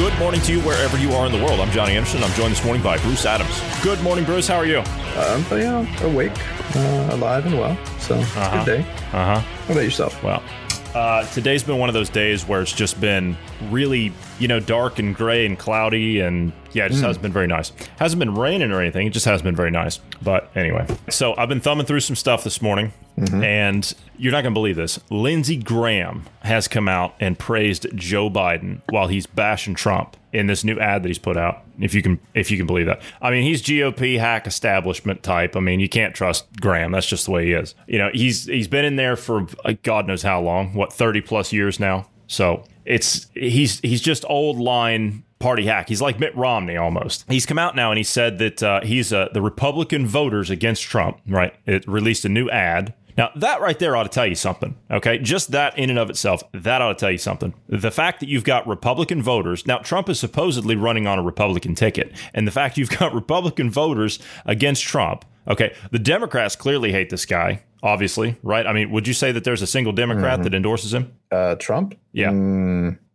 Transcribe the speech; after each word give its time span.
Good 0.00 0.18
morning 0.18 0.40
to 0.42 0.52
you 0.52 0.60
wherever 0.60 0.96
you 0.96 1.12
are 1.12 1.26
in 1.26 1.32
the 1.32 1.44
world. 1.44 1.60
I'm 1.60 1.70
Johnny 1.72 1.94
Anderson. 1.94 2.24
I'm 2.24 2.32
joined 2.32 2.52
this 2.52 2.64
morning 2.64 2.82
by 2.82 2.96
Bruce 2.98 3.26
Adams. 3.26 3.60
Good 3.82 4.00
morning, 4.02 4.24
Bruce. 4.24 4.48
How 4.48 4.56
are 4.56 4.64
you? 4.64 4.78
Um, 4.78 5.44
but 5.50 5.56
yeah, 5.56 6.04
awake, 6.06 6.32
uh, 6.74 7.08
alive, 7.12 7.44
and 7.44 7.58
well. 7.58 7.76
So 7.98 8.14
it's 8.18 8.34
Uh-huh. 8.34 8.62
a 8.62 8.64
good 8.64 8.82
day. 8.82 8.90
Uh 9.12 9.24
huh. 9.26 9.40
How 9.40 9.72
about 9.72 9.84
yourself? 9.84 10.22
Well, 10.22 10.42
uh, 10.94 11.26
today's 11.32 11.62
been 11.62 11.76
one 11.76 11.90
of 11.90 11.94
those 11.94 12.08
days 12.08 12.48
where 12.48 12.62
it's 12.62 12.72
just 12.72 12.98
been 12.98 13.36
really, 13.70 14.10
you 14.38 14.48
know, 14.48 14.58
dark 14.58 14.98
and 14.98 15.14
gray 15.14 15.44
and 15.44 15.58
cloudy, 15.58 16.20
and 16.20 16.52
yeah, 16.72 16.86
it 16.86 16.92
just 16.92 17.02
hasn't 17.02 17.20
been 17.22 17.32
very 17.32 17.46
nice. 17.46 17.70
Hasn't 17.98 18.20
been 18.20 18.34
raining 18.34 18.72
or 18.72 18.80
anything. 18.80 19.06
It 19.06 19.10
just 19.10 19.26
hasn't 19.26 19.44
been 19.44 19.54
very 19.56 19.70
nice. 19.70 20.00
But 20.22 20.50
anyway, 20.56 20.86
so 21.10 21.34
I've 21.36 21.50
been 21.50 21.60
thumbing 21.60 21.84
through 21.84 22.00
some 22.00 22.16
stuff 22.16 22.42
this 22.42 22.62
morning, 22.62 22.94
and 23.20 23.94
you're 24.16 24.32
not 24.32 24.42
going 24.42 24.52
to 24.52 24.58
believe 24.58 24.76
this. 24.76 24.98
Lindsey 25.10 25.56
Graham 25.56 26.24
has 26.42 26.68
come 26.68 26.88
out 26.88 27.14
and 27.20 27.38
praised 27.38 27.86
Joe 27.94 28.30
Biden 28.30 28.80
while 28.90 29.08
he's 29.08 29.26
bashing 29.26 29.74
Trump 29.74 30.16
in 30.32 30.46
this 30.46 30.64
new 30.64 30.78
ad 30.78 31.02
that 31.02 31.08
he's 31.08 31.18
put 31.18 31.36
out. 31.36 31.64
If 31.78 31.94
you 31.94 32.02
can, 32.02 32.20
if 32.34 32.50
you 32.50 32.56
can 32.56 32.66
believe 32.66 32.86
that. 32.86 33.00
I 33.20 33.30
mean, 33.30 33.42
he's 33.42 33.62
GOP 33.62 34.18
hack 34.18 34.46
establishment 34.46 35.22
type. 35.22 35.56
I 35.56 35.60
mean, 35.60 35.80
you 35.80 35.88
can't 35.88 36.14
trust 36.14 36.46
Graham. 36.60 36.92
That's 36.92 37.06
just 37.06 37.24
the 37.26 37.32
way 37.32 37.46
he 37.46 37.52
is. 37.52 37.74
You 37.86 37.98
know, 37.98 38.10
he's 38.12 38.44
he's 38.46 38.68
been 38.68 38.84
in 38.84 38.96
there 38.96 39.16
for 39.16 39.46
uh, 39.64 39.74
God 39.82 40.06
knows 40.06 40.22
how 40.22 40.40
long. 40.40 40.74
What 40.74 40.92
thirty 40.92 41.20
plus 41.20 41.52
years 41.52 41.80
now. 41.80 42.08
So 42.26 42.64
it's 42.84 43.26
he's 43.34 43.80
he's 43.80 44.00
just 44.00 44.24
old 44.28 44.58
line 44.58 45.24
party 45.40 45.64
hack. 45.64 45.88
He's 45.88 46.02
like 46.02 46.20
Mitt 46.20 46.36
Romney 46.36 46.76
almost. 46.76 47.24
He's 47.28 47.46
come 47.46 47.58
out 47.58 47.74
now 47.74 47.90
and 47.90 47.98
he 47.98 48.04
said 48.04 48.38
that 48.38 48.62
uh, 48.62 48.80
he's 48.82 49.12
uh, 49.12 49.28
the 49.32 49.42
Republican 49.42 50.06
voters 50.06 50.50
against 50.50 50.82
Trump. 50.82 51.18
Right? 51.26 51.54
It 51.66 51.86
released 51.88 52.24
a 52.24 52.28
new 52.28 52.48
ad. 52.50 52.94
Now, 53.20 53.30
that 53.36 53.60
right 53.60 53.78
there 53.78 53.96
ought 53.96 54.04
to 54.04 54.08
tell 54.08 54.26
you 54.26 54.34
something, 54.34 54.78
okay? 54.90 55.18
Just 55.18 55.50
that 55.50 55.78
in 55.78 55.90
and 55.90 55.98
of 55.98 56.08
itself, 56.08 56.42
that 56.52 56.80
ought 56.80 56.94
to 56.94 56.98
tell 56.98 57.10
you 57.10 57.18
something. 57.18 57.52
The 57.68 57.90
fact 57.90 58.20
that 58.20 58.30
you've 58.30 58.44
got 58.44 58.66
Republican 58.66 59.22
voters, 59.22 59.66
now 59.66 59.76
Trump 59.76 60.08
is 60.08 60.18
supposedly 60.18 60.74
running 60.74 61.06
on 61.06 61.18
a 61.18 61.22
Republican 61.22 61.74
ticket, 61.74 62.16
and 62.32 62.46
the 62.46 62.50
fact 62.50 62.78
you've 62.78 62.88
got 62.88 63.12
Republican 63.22 63.70
voters 63.70 64.20
against 64.46 64.84
Trump, 64.84 65.26
okay? 65.46 65.74
The 65.90 65.98
Democrats 65.98 66.56
clearly 66.56 66.92
hate 66.92 67.10
this 67.10 67.26
guy, 67.26 67.62
obviously, 67.82 68.38
right? 68.42 68.66
I 68.66 68.72
mean, 68.72 68.90
would 68.90 69.06
you 69.06 69.12
say 69.12 69.32
that 69.32 69.44
there's 69.44 69.60
a 69.60 69.66
single 69.66 69.92
Democrat 69.92 70.42
that 70.44 70.54
endorses 70.54 70.94
him? 70.94 71.12
Uh, 71.30 71.56
Trump? 71.56 71.98
Yeah. 72.12 72.30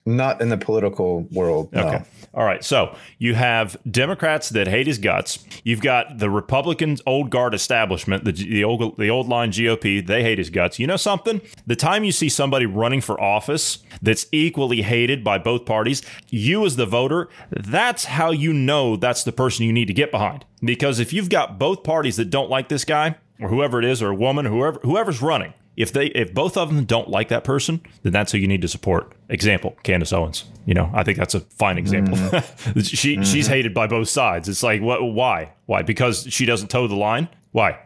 Not 0.07 0.39
in 0.39 0.49
the 0.49 0.57
political 0.57 1.21
world. 1.31 1.73
No. 1.73 1.87
Okay. 1.87 2.03
All 2.35 2.43
right. 2.43 2.63
So 2.63 2.95
you 3.17 3.33
have 3.33 3.75
Democrats 3.89 4.49
that 4.49 4.67
hate 4.67 4.85
his 4.85 4.99
guts. 4.99 5.43
You've 5.63 5.81
got 5.81 6.19
the 6.19 6.29
Republicans, 6.29 7.01
old 7.07 7.31
guard 7.31 7.55
establishment, 7.55 8.23
the, 8.23 8.33
the 8.33 8.63
old 8.63 8.97
the 8.97 9.09
old 9.09 9.27
line 9.27 9.51
GOP. 9.51 10.05
They 10.05 10.21
hate 10.21 10.37
his 10.37 10.51
guts. 10.51 10.77
You 10.77 10.85
know 10.85 10.97
something? 10.97 11.41
The 11.65 11.75
time 11.75 12.03
you 12.03 12.11
see 12.11 12.29
somebody 12.29 12.67
running 12.67 13.01
for 13.01 13.19
office 13.19 13.79
that's 14.01 14.27
equally 14.31 14.83
hated 14.83 15.23
by 15.23 15.39
both 15.39 15.65
parties, 15.65 16.03
you 16.29 16.65
as 16.65 16.75
the 16.75 16.85
voter, 16.85 17.27
that's 17.49 18.05
how 18.05 18.29
you 18.29 18.53
know 18.53 18.97
that's 18.97 19.23
the 19.23 19.31
person 19.31 19.65
you 19.65 19.73
need 19.73 19.87
to 19.87 19.93
get 19.93 20.11
behind. 20.11 20.45
Because 20.61 20.99
if 20.99 21.13
you've 21.13 21.29
got 21.29 21.57
both 21.57 21.83
parties 21.83 22.17
that 22.17 22.29
don't 22.29 22.49
like 22.49 22.69
this 22.69 22.85
guy 22.85 23.15
or 23.39 23.49
whoever 23.49 23.79
it 23.79 23.85
is, 23.85 24.03
or 24.03 24.09
a 24.09 24.15
woman, 24.15 24.45
whoever 24.45 24.79
whoever's 24.83 25.21
running, 25.21 25.53
if 25.77 25.91
they 25.91 26.07
if 26.07 26.33
both 26.33 26.57
of 26.57 26.73
them 26.73 26.85
don't 26.85 27.09
like 27.09 27.29
that 27.29 27.43
person, 27.43 27.81
then 28.03 28.13
that's 28.13 28.31
who 28.31 28.37
you 28.37 28.47
need 28.47 28.61
to 28.61 28.67
support. 28.67 29.13
Example: 29.29 29.75
Candace 29.83 30.13
Owens. 30.13 30.45
You 30.65 30.73
know, 30.73 30.89
I 30.93 31.03
think 31.03 31.17
that's 31.17 31.35
a 31.35 31.41
fine 31.41 31.77
example. 31.77 32.17
she 32.83 33.23
she's 33.23 33.47
hated 33.47 33.73
by 33.73 33.87
both 33.87 34.09
sides. 34.09 34.49
It's 34.49 34.63
like 34.63 34.81
what? 34.81 35.01
Why? 35.03 35.51
Why? 35.65 35.81
Because 35.81 36.27
she 36.29 36.45
doesn't 36.45 36.69
toe 36.69 36.87
the 36.87 36.95
line. 36.95 37.29
Why? 37.51 37.79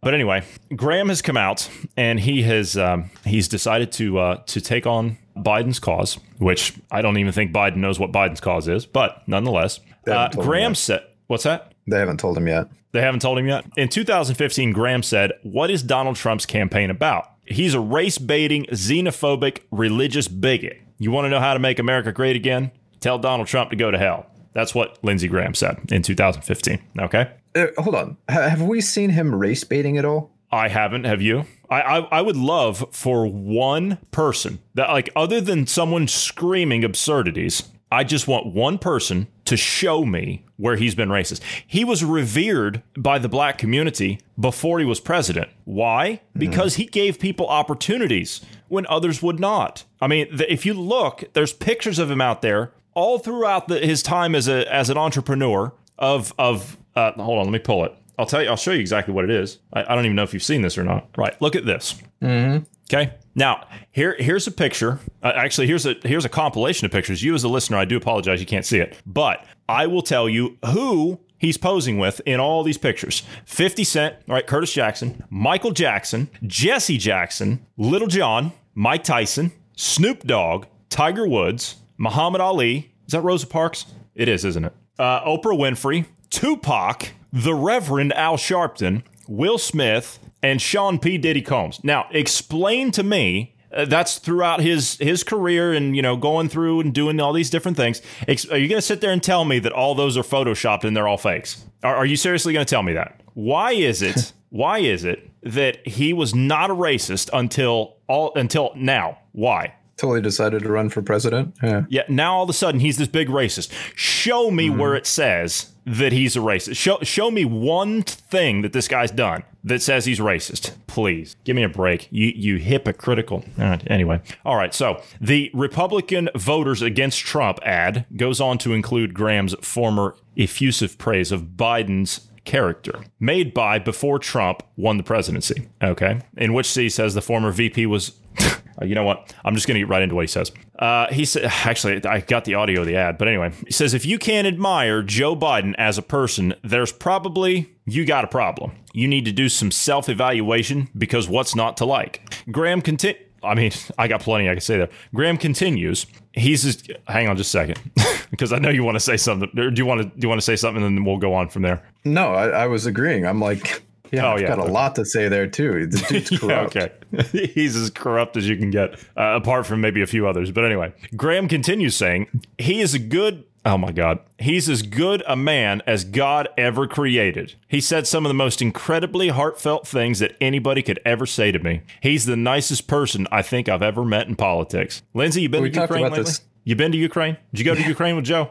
But 0.00 0.14
anyway, 0.14 0.42
Graham 0.74 1.08
has 1.08 1.22
come 1.22 1.36
out 1.36 1.68
and 1.96 2.18
he 2.18 2.42
has 2.42 2.76
um, 2.76 3.10
he's 3.24 3.46
decided 3.46 3.92
to 3.92 4.18
uh, 4.18 4.36
to 4.46 4.60
take 4.60 4.86
on 4.86 5.18
Biden's 5.36 5.78
cause, 5.78 6.18
which 6.38 6.74
I 6.90 7.00
don't 7.02 7.18
even 7.18 7.32
think 7.32 7.52
Biden 7.52 7.76
knows 7.76 7.98
what 8.00 8.10
Biden's 8.10 8.40
cause 8.40 8.66
is, 8.68 8.86
but 8.86 9.22
nonetheless, 9.28 9.78
uh, 10.06 10.12
haven't 10.12 10.32
told 10.32 10.44
him 10.44 10.50
Graham 10.50 10.74
said, 10.74 11.04
"What's 11.28 11.44
that?" 11.44 11.73
They 11.86 11.98
haven't 11.98 12.20
told 12.20 12.36
him 12.36 12.48
yet. 12.48 12.68
They 12.92 13.00
haven't 13.00 13.20
told 13.20 13.38
him 13.38 13.46
yet. 13.46 13.64
In 13.76 13.88
2015, 13.88 14.72
Graham 14.72 15.02
said, 15.02 15.32
What 15.42 15.70
is 15.70 15.82
Donald 15.82 16.16
Trump's 16.16 16.46
campaign 16.46 16.90
about? 16.90 17.30
He's 17.46 17.74
a 17.74 17.80
race 17.80 18.18
baiting, 18.18 18.64
xenophobic, 18.66 19.60
religious 19.70 20.28
bigot. 20.28 20.80
You 20.98 21.10
want 21.10 21.26
to 21.26 21.28
know 21.28 21.40
how 21.40 21.52
to 21.54 21.60
make 21.60 21.78
America 21.78 22.12
great 22.12 22.36
again? 22.36 22.70
Tell 23.00 23.18
Donald 23.18 23.48
Trump 23.48 23.70
to 23.70 23.76
go 23.76 23.90
to 23.90 23.98
hell. 23.98 24.26
That's 24.54 24.74
what 24.74 24.98
Lindsey 25.02 25.28
Graham 25.28 25.54
said 25.54 25.78
in 25.90 26.02
2015. 26.02 26.80
Okay. 27.00 27.30
Uh, 27.54 27.66
hold 27.76 27.94
on. 27.94 28.16
Ha- 28.30 28.48
have 28.48 28.62
we 28.62 28.80
seen 28.80 29.10
him 29.10 29.34
race 29.34 29.64
baiting 29.64 29.98
at 29.98 30.04
all? 30.04 30.30
I 30.50 30.68
haven't. 30.68 31.04
Have 31.04 31.20
you? 31.20 31.46
I, 31.68 31.80
I 31.80 31.98
I 31.98 32.20
would 32.20 32.36
love 32.36 32.86
for 32.92 33.26
one 33.26 33.98
person 34.12 34.60
that 34.74 34.88
like 34.90 35.10
other 35.16 35.40
than 35.40 35.66
someone 35.66 36.06
screaming 36.06 36.84
absurdities. 36.84 37.64
I 37.94 38.02
just 38.02 38.26
want 38.26 38.46
one 38.46 38.78
person 38.78 39.28
to 39.44 39.56
show 39.56 40.04
me 40.04 40.44
where 40.56 40.74
he's 40.74 40.96
been 40.96 41.10
racist. 41.10 41.40
He 41.64 41.84
was 41.84 42.02
revered 42.02 42.82
by 42.96 43.20
the 43.20 43.28
black 43.28 43.56
community 43.56 44.20
before 44.38 44.80
he 44.80 44.84
was 44.84 44.98
president. 44.98 45.48
Why? 45.64 46.20
Because 46.36 46.74
he 46.74 46.86
gave 46.86 47.20
people 47.20 47.46
opportunities 47.46 48.40
when 48.66 48.84
others 48.88 49.22
would 49.22 49.38
not. 49.38 49.84
I 50.00 50.08
mean, 50.08 50.26
if 50.48 50.66
you 50.66 50.74
look, 50.74 51.22
there's 51.34 51.52
pictures 51.52 52.00
of 52.00 52.10
him 52.10 52.20
out 52.20 52.42
there 52.42 52.72
all 52.94 53.20
throughout 53.20 53.68
the, 53.68 53.78
his 53.78 54.02
time 54.02 54.34
as 54.34 54.48
a 54.48 54.72
as 54.72 54.90
an 54.90 54.98
entrepreneur 54.98 55.72
of 55.96 56.34
of 56.36 56.76
uh, 56.96 57.12
hold 57.12 57.38
on, 57.38 57.44
let 57.44 57.52
me 57.52 57.60
pull 57.60 57.84
it. 57.84 57.94
I'll 58.18 58.26
tell 58.26 58.42
you. 58.42 58.48
I'll 58.48 58.56
show 58.56 58.72
you 58.72 58.80
exactly 58.80 59.14
what 59.14 59.24
it 59.24 59.30
is. 59.30 59.58
I, 59.72 59.82
I 59.84 59.94
don't 59.94 60.04
even 60.04 60.16
know 60.16 60.24
if 60.24 60.34
you've 60.34 60.42
seen 60.42 60.62
this 60.62 60.76
or 60.76 60.84
not. 60.84 61.08
Right. 61.16 61.40
Look 61.40 61.54
at 61.54 61.64
this. 61.64 61.94
Mm-hmm. 62.22 62.64
Okay. 62.92 63.14
Now 63.34 63.66
here 63.90 64.16
here's 64.18 64.46
a 64.46 64.52
picture. 64.52 65.00
Uh, 65.22 65.32
actually, 65.34 65.66
here's 65.66 65.86
a 65.86 65.94
here's 66.02 66.24
a 66.24 66.28
compilation 66.28 66.84
of 66.86 66.92
pictures. 66.92 67.22
You 67.22 67.34
as 67.34 67.44
a 67.44 67.48
listener, 67.48 67.76
I 67.78 67.84
do 67.84 67.96
apologize 67.96 68.40
you 68.40 68.46
can't 68.46 68.66
see 68.66 68.78
it, 68.78 68.96
but 69.06 69.44
I 69.68 69.86
will 69.86 70.02
tell 70.02 70.28
you 70.28 70.58
who 70.66 71.20
he's 71.38 71.56
posing 71.58 71.98
with 71.98 72.20
in 72.26 72.40
all 72.40 72.62
these 72.62 72.78
pictures. 72.78 73.22
50 73.46 73.84
Cent, 73.84 74.16
all 74.28 74.34
right, 74.34 74.46
Curtis 74.46 74.72
Jackson, 74.72 75.24
Michael 75.30 75.72
Jackson, 75.72 76.28
Jesse 76.46 76.98
Jackson, 76.98 77.66
Lil 77.76 78.06
Jon, 78.06 78.52
Mike 78.74 79.04
Tyson, 79.04 79.52
Snoop 79.76 80.24
Dogg, 80.24 80.66
Tiger 80.88 81.26
Woods, 81.26 81.76
Muhammad 81.98 82.40
Ali. 82.40 82.92
Is 83.06 83.12
that 83.12 83.22
Rosa 83.22 83.46
Parks? 83.46 83.86
It 84.14 84.28
is, 84.28 84.44
isn't 84.44 84.64
it? 84.64 84.72
Uh, 84.98 85.24
Oprah 85.24 85.58
Winfrey, 85.58 86.06
Tupac, 86.30 87.10
the 87.32 87.54
Reverend 87.54 88.12
Al 88.14 88.36
Sharpton, 88.36 89.02
Will 89.26 89.58
Smith, 89.58 90.18
and 90.44 90.60
Sean 90.60 90.98
P. 90.98 91.16
Diddy 91.16 91.40
Combs. 91.40 91.82
Now, 91.82 92.06
explain 92.10 92.90
to 92.92 93.02
me. 93.02 93.56
uh, 93.74 93.84
that's 93.86 94.18
throughout 94.18 94.60
his 94.60 94.96
his 94.98 95.24
career, 95.24 95.72
and 95.72 95.96
you 95.96 96.02
know, 96.02 96.16
going 96.16 96.48
through 96.48 96.80
and 96.80 96.92
doing 96.94 97.18
all 97.18 97.32
these 97.32 97.50
different 97.50 97.76
things. 97.76 98.00
Ex- 98.28 98.46
are 98.48 98.58
you 98.58 98.68
going 98.68 98.78
to 98.78 98.86
sit 98.86 99.00
there 99.00 99.10
and 99.10 99.22
tell 99.22 99.44
me 99.44 99.58
that 99.58 99.72
all 99.72 99.94
those 99.96 100.16
are 100.16 100.22
photoshopped 100.22 100.84
and 100.84 100.96
they're 100.96 101.08
all 101.08 101.16
fakes? 101.18 101.64
Are, 101.82 101.96
are 101.96 102.06
you 102.06 102.16
seriously 102.16 102.52
going 102.52 102.64
to 102.64 102.70
tell 102.70 102.82
me 102.84 102.92
that? 102.92 103.20
Why 103.34 103.72
is 103.72 104.00
it? 104.02 104.32
why 104.50 104.78
is 104.78 105.04
it 105.04 105.28
that 105.42 105.84
he 105.86 106.12
was 106.12 106.34
not 106.34 106.70
a 106.70 106.74
racist 106.74 107.30
until 107.32 107.96
all 108.06 108.32
until 108.36 108.70
now? 108.76 109.18
Why? 109.32 109.74
Till 109.96 110.14
he 110.14 110.20
decided 110.20 110.62
to 110.62 110.68
run 110.70 110.90
for 110.90 111.02
president? 111.02 111.56
Yeah. 111.62 111.84
Yeah, 111.88 112.02
now 112.08 112.36
all 112.36 112.44
of 112.44 112.50
a 112.50 112.54
sudden 112.54 112.80
he's 112.80 112.96
this 112.96 113.08
big 113.08 113.28
racist. 113.28 113.70
Show 113.94 114.50
me 114.50 114.68
mm-hmm. 114.68 114.78
where 114.78 114.94
it 114.94 115.06
says 115.06 115.74
that 115.86 116.12
he's 116.12 116.36
a 116.36 116.40
racist. 116.40 116.76
Show 116.76 116.98
show 117.02 117.30
me 117.30 117.44
one 117.44 118.02
thing 118.02 118.62
that 118.62 118.72
this 118.72 118.88
guy's 118.88 119.10
done 119.10 119.44
that 119.62 119.82
says 119.82 120.04
he's 120.04 120.18
racist. 120.18 120.72
Please 120.86 121.36
give 121.44 121.56
me 121.56 121.62
a 121.62 121.68
break. 121.68 122.08
You 122.10 122.32
you 122.34 122.56
hypocritical. 122.56 123.44
All 123.58 123.64
right, 123.64 123.82
anyway, 123.90 124.20
all 124.44 124.56
right. 124.56 124.72
So 124.72 125.02
the 125.20 125.50
Republican 125.52 126.30
voters 126.34 126.82
against 126.82 127.20
Trump 127.20 127.58
ad 127.62 128.06
goes 128.16 128.40
on 128.40 128.58
to 128.58 128.72
include 128.72 129.14
Graham's 129.14 129.54
former 129.60 130.16
effusive 130.36 130.98
praise 130.98 131.30
of 131.32 131.56
Biden's 131.56 132.28
character 132.44 133.04
made 133.18 133.54
by 133.54 133.78
before 133.78 134.18
Trump 134.18 134.62
won 134.76 134.96
the 134.96 135.02
presidency. 135.02 135.68
Okay, 135.82 136.20
in 136.36 136.54
which 136.54 136.72
he 136.72 136.88
says 136.88 137.14
the 137.14 137.22
former 137.22 137.50
VP 137.50 137.86
was. 137.86 138.12
Uh, 138.80 138.84
you 138.84 138.94
know 138.94 139.04
what? 139.04 139.34
I'm 139.44 139.54
just 139.54 139.66
going 139.66 139.74
to 139.74 139.80
get 139.80 139.88
right 139.88 140.02
into 140.02 140.14
what 140.14 140.22
he 140.22 140.28
says. 140.28 140.52
Uh, 140.78 141.12
he 141.12 141.24
said, 141.24 141.44
actually, 141.64 142.04
I 142.04 142.20
got 142.20 142.44
the 142.44 142.54
audio 142.54 142.80
of 142.80 142.86
the 142.86 142.96
ad, 142.96 143.18
but 143.18 143.28
anyway, 143.28 143.52
he 143.66 143.72
says, 143.72 143.94
if 143.94 144.04
you 144.04 144.18
can't 144.18 144.46
admire 144.46 145.02
Joe 145.02 145.36
Biden 145.36 145.74
as 145.78 145.98
a 145.98 146.02
person, 146.02 146.54
there's 146.62 146.92
probably, 146.92 147.74
you 147.84 148.04
got 148.04 148.24
a 148.24 148.28
problem. 148.28 148.72
You 148.92 149.08
need 149.08 149.24
to 149.24 149.32
do 149.32 149.48
some 149.48 149.70
self 149.70 150.08
evaluation 150.08 150.88
because 150.96 151.28
what's 151.28 151.54
not 151.54 151.76
to 151.78 151.84
like? 151.84 152.44
Graham 152.50 152.80
continued. 152.80 153.20
I 153.42 153.54
mean, 153.54 153.72
I 153.98 154.08
got 154.08 154.20
plenty 154.20 154.48
I 154.48 154.52
can 154.52 154.60
say 154.60 154.78
there. 154.78 154.88
Graham 155.14 155.36
continues. 155.36 156.06
He's 156.32 156.64
just 156.64 156.90
hang 157.06 157.28
on 157.28 157.36
just 157.36 157.48
a 157.48 157.58
second 157.58 157.78
because 158.30 158.52
I 158.52 158.58
know 158.58 158.70
you 158.70 158.82
want 158.82 158.96
to 158.96 159.00
say 159.00 159.16
something. 159.16 159.50
Do 159.54 159.72
you 159.74 159.86
want 159.86 160.02
to 160.02 160.08
do 160.08 160.24
you 160.24 160.28
want 160.28 160.40
to 160.40 160.44
say 160.44 160.56
something 160.56 160.82
and 160.82 160.96
then 160.96 161.04
we'll 161.04 161.18
go 161.18 161.34
on 161.34 161.48
from 161.48 161.62
there? 161.62 161.82
No, 162.04 162.34
I, 162.34 162.48
I 162.48 162.66
was 162.66 162.86
agreeing. 162.86 163.26
I'm 163.26 163.40
like, 163.40 163.82
yeah, 164.16 164.26
Oh, 164.26 164.32
I've 164.34 164.40
yeah, 164.42 164.48
got 164.48 164.58
a 164.58 164.64
lot 164.64 164.94
to 164.96 165.04
say 165.04 165.28
there 165.28 165.46
too. 165.46 165.86
The 165.86 165.98
dude's 166.08 166.42
Yeah, 166.42 166.60
okay. 166.62 166.92
He's 167.54 167.76
as 167.76 167.90
corrupt 167.90 168.36
as 168.36 168.48
you 168.48 168.56
can 168.56 168.70
get, 168.70 168.94
uh, 169.16 169.36
apart 169.36 169.66
from 169.66 169.80
maybe 169.80 170.02
a 170.02 170.06
few 170.06 170.26
others. 170.26 170.50
But 170.50 170.64
anyway, 170.64 170.92
Graham 171.16 171.48
continues 171.48 171.96
saying, 171.96 172.28
he 172.58 172.80
is 172.80 172.94
a 172.94 172.98
good, 172.98 173.44
oh 173.64 173.78
my 173.78 173.92
God, 173.92 174.18
he's 174.38 174.68
as 174.68 174.82
good 174.82 175.22
a 175.26 175.36
man 175.36 175.82
as 175.86 176.04
God 176.04 176.48
ever 176.58 176.86
created. 176.86 177.54
He 177.68 177.80
said 177.80 178.06
some 178.06 178.24
of 178.26 178.30
the 178.30 178.34
most 178.34 178.60
incredibly 178.60 179.28
heartfelt 179.28 179.86
things 179.86 180.18
that 180.18 180.36
anybody 180.40 180.82
could 180.82 181.00
ever 181.04 181.24
say 181.26 181.52
to 181.52 181.58
me. 181.58 181.82
He's 182.02 182.26
the 182.26 182.36
nicest 182.36 182.86
person 182.88 183.26
I 183.32 183.42
think 183.42 183.68
I've 183.68 183.82
ever 183.82 184.04
met 184.04 184.26
in 184.28 184.36
politics. 184.36 185.02
Lindsey, 185.14 185.42
you 185.42 185.48
been 185.48 185.62
We 185.62 185.70
to 185.70 185.80
Ukraine 185.82 186.02
lately? 186.04 186.20
this. 186.22 186.40
You 186.64 186.74
been 186.76 186.92
to 186.92 186.98
Ukraine? 186.98 187.36
Did 187.52 187.58
you 187.60 187.64
go 187.66 187.74
to 187.74 187.82
Ukraine 187.86 188.16
with 188.16 188.24
Joe? 188.24 188.50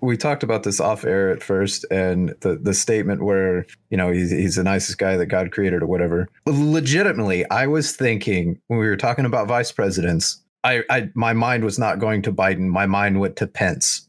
We 0.00 0.16
talked 0.16 0.42
about 0.42 0.62
this 0.62 0.80
off 0.80 1.04
air 1.04 1.30
at 1.30 1.42
first, 1.42 1.84
and 1.90 2.34
the 2.40 2.56
the 2.56 2.74
statement 2.74 3.22
where 3.22 3.66
you 3.90 3.96
know 3.96 4.10
he's 4.10 4.30
he's 4.30 4.56
the 4.56 4.64
nicest 4.64 4.98
guy 4.98 5.16
that 5.16 5.26
God 5.26 5.50
created 5.50 5.82
or 5.82 5.86
whatever. 5.86 6.28
Legitimately, 6.46 7.48
I 7.50 7.66
was 7.66 7.96
thinking 7.96 8.60
when 8.68 8.78
we 8.78 8.86
were 8.86 8.96
talking 8.96 9.24
about 9.24 9.48
vice 9.48 9.72
presidents, 9.72 10.42
I, 10.64 10.82
I 10.90 11.10
my 11.14 11.32
mind 11.32 11.64
was 11.64 11.78
not 11.78 11.98
going 11.98 12.22
to 12.22 12.32
Biden. 12.32 12.68
My 12.68 12.86
mind 12.86 13.20
went 13.20 13.36
to 13.36 13.46
Pence. 13.46 14.08